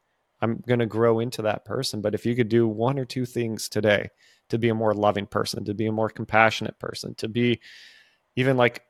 [0.40, 2.00] I'm going to grow into that person.
[2.00, 4.08] But if you could do one or two things today
[4.50, 7.60] to be a more loving person, to be a more compassionate person, to be
[8.36, 8.82] even like,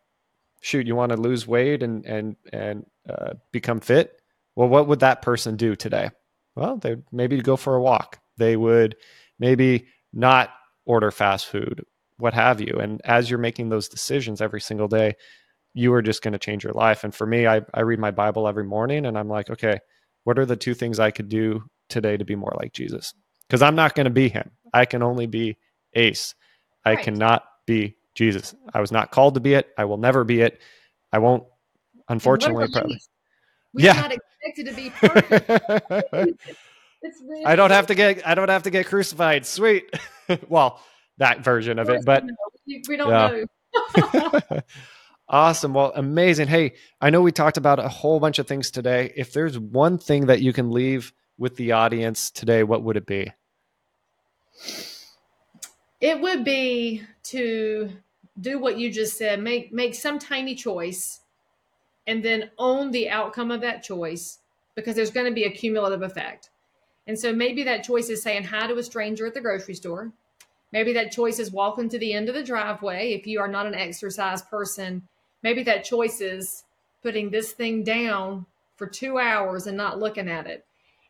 [0.61, 4.21] shoot, you want to lose weight and and and uh, become fit.
[4.57, 6.11] Well, what would that person do today?
[6.57, 8.19] Well, they maybe go for a walk.
[8.37, 8.97] They would
[9.39, 10.51] maybe not
[10.85, 11.85] order fast food,
[12.17, 12.75] what have you.
[12.81, 15.15] And as you're making those decisions every single day,
[15.75, 17.05] you are just going to change your life.
[17.05, 19.79] And for me, I, I read my Bible every morning and I'm like, okay,
[20.25, 23.15] what are the two things I could do today to be more like Jesus?
[23.49, 24.51] Because I'm not going to be him.
[24.73, 25.57] I can only be
[25.95, 26.35] Ace.
[26.85, 27.05] I right.
[27.05, 28.55] cannot be Jesus.
[28.75, 29.69] I was not called to be it.
[29.79, 30.61] I will never be it.
[31.13, 31.45] I won't,
[32.09, 32.69] unfortunately.
[32.71, 33.01] Probably.
[33.73, 33.93] We're yeah.
[33.93, 36.41] not expected to be perfect.
[37.29, 39.47] really I don't have to get I don't have to get crucified.
[39.47, 39.95] Sweet.
[40.49, 40.81] well,
[41.19, 42.25] that version of it, but
[42.67, 43.45] we don't yeah.
[44.51, 44.61] know.
[45.29, 45.75] awesome.
[45.75, 46.49] Well, amazing.
[46.49, 49.13] Hey, I know we talked about a whole bunch of things today.
[49.17, 53.07] If there's one thing that you can leave with the audience today, what would it
[53.07, 53.33] be?
[56.01, 57.91] It would be to
[58.41, 61.21] do what you just said, make make some tiny choice
[62.07, 64.39] and then own the outcome of that choice
[64.75, 66.51] because there's going to be a cumulative effect.
[67.07, 70.13] And so maybe that choice is saying hi to a stranger at the grocery store.
[70.73, 73.67] Maybe that choice is walking to the end of the driveway if you are not
[73.67, 75.03] an exercise person.
[75.43, 76.65] Maybe that choice is
[77.03, 80.65] putting this thing down for two hours and not looking at it.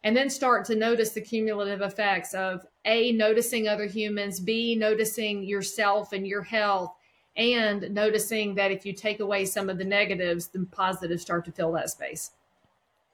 [0.04, 5.42] And then start to notice the cumulative effects of A, noticing other humans, B, noticing
[5.42, 6.94] yourself and your health,
[7.36, 11.52] and noticing that if you take away some of the negatives, the positives start to
[11.52, 12.30] fill that space.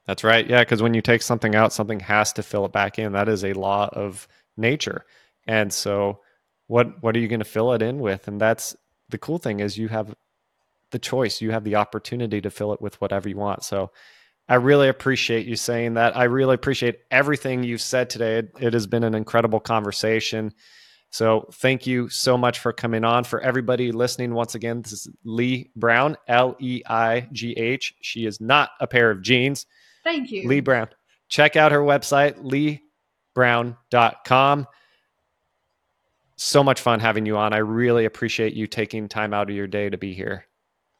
[0.06, 0.48] That's right.
[0.48, 3.12] Yeah, because when you take something out, something has to fill it back in.
[3.12, 5.06] That is a law of nature.
[5.46, 6.20] And so
[6.66, 8.28] what what are you going to fill it in with?
[8.28, 8.76] And that's
[9.08, 10.14] the cool thing is you have
[10.90, 11.40] the choice.
[11.40, 13.64] You have the opportunity to fill it with whatever you want.
[13.64, 13.90] So
[14.48, 16.16] I really appreciate you saying that.
[16.16, 18.38] I really appreciate everything you've said today.
[18.38, 20.52] It, it has been an incredible conversation.
[21.10, 23.24] So thank you so much for coming on.
[23.24, 27.94] For everybody listening, once again, this is Leigh Brown, L E I G H.
[28.02, 29.64] She is not a pair of jeans.
[30.02, 30.46] Thank you.
[30.48, 30.88] Leigh Brown.
[31.28, 32.36] Check out her website,
[33.36, 34.66] leighbrown.com.
[36.36, 37.52] So much fun having you on.
[37.52, 40.46] I really appreciate you taking time out of your day to be here.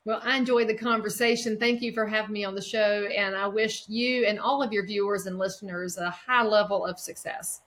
[0.04, 1.58] Well, I enjoyed the conversation.
[1.58, 3.08] Thank you for having me on the show.
[3.16, 6.98] And I wish you and all of your viewers and listeners a high level of
[6.98, 7.62] success.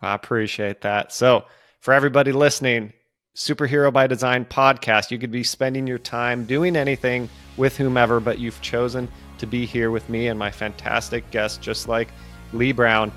[0.00, 1.12] I appreciate that.
[1.12, 1.44] So,
[1.80, 2.92] for everybody listening,
[3.34, 7.28] Superhero by Design podcast, you could be spending your time doing anything
[7.58, 9.08] with whomever, but you've chosen
[9.38, 12.08] to be here with me and my fantastic guest, just like
[12.54, 13.12] Leigh Brown.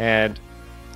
[0.00, 0.40] And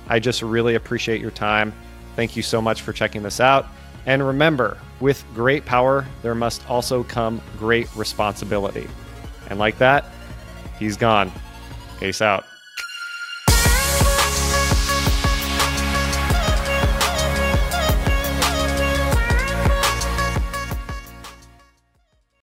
[0.07, 1.73] I just really appreciate your time.
[2.17, 3.65] Thank you so much for checking this out.
[4.05, 8.87] And remember, with great power, there must also come great responsibility.
[9.49, 10.05] And like that,
[10.77, 11.31] he's gone.
[11.99, 12.45] Peace out.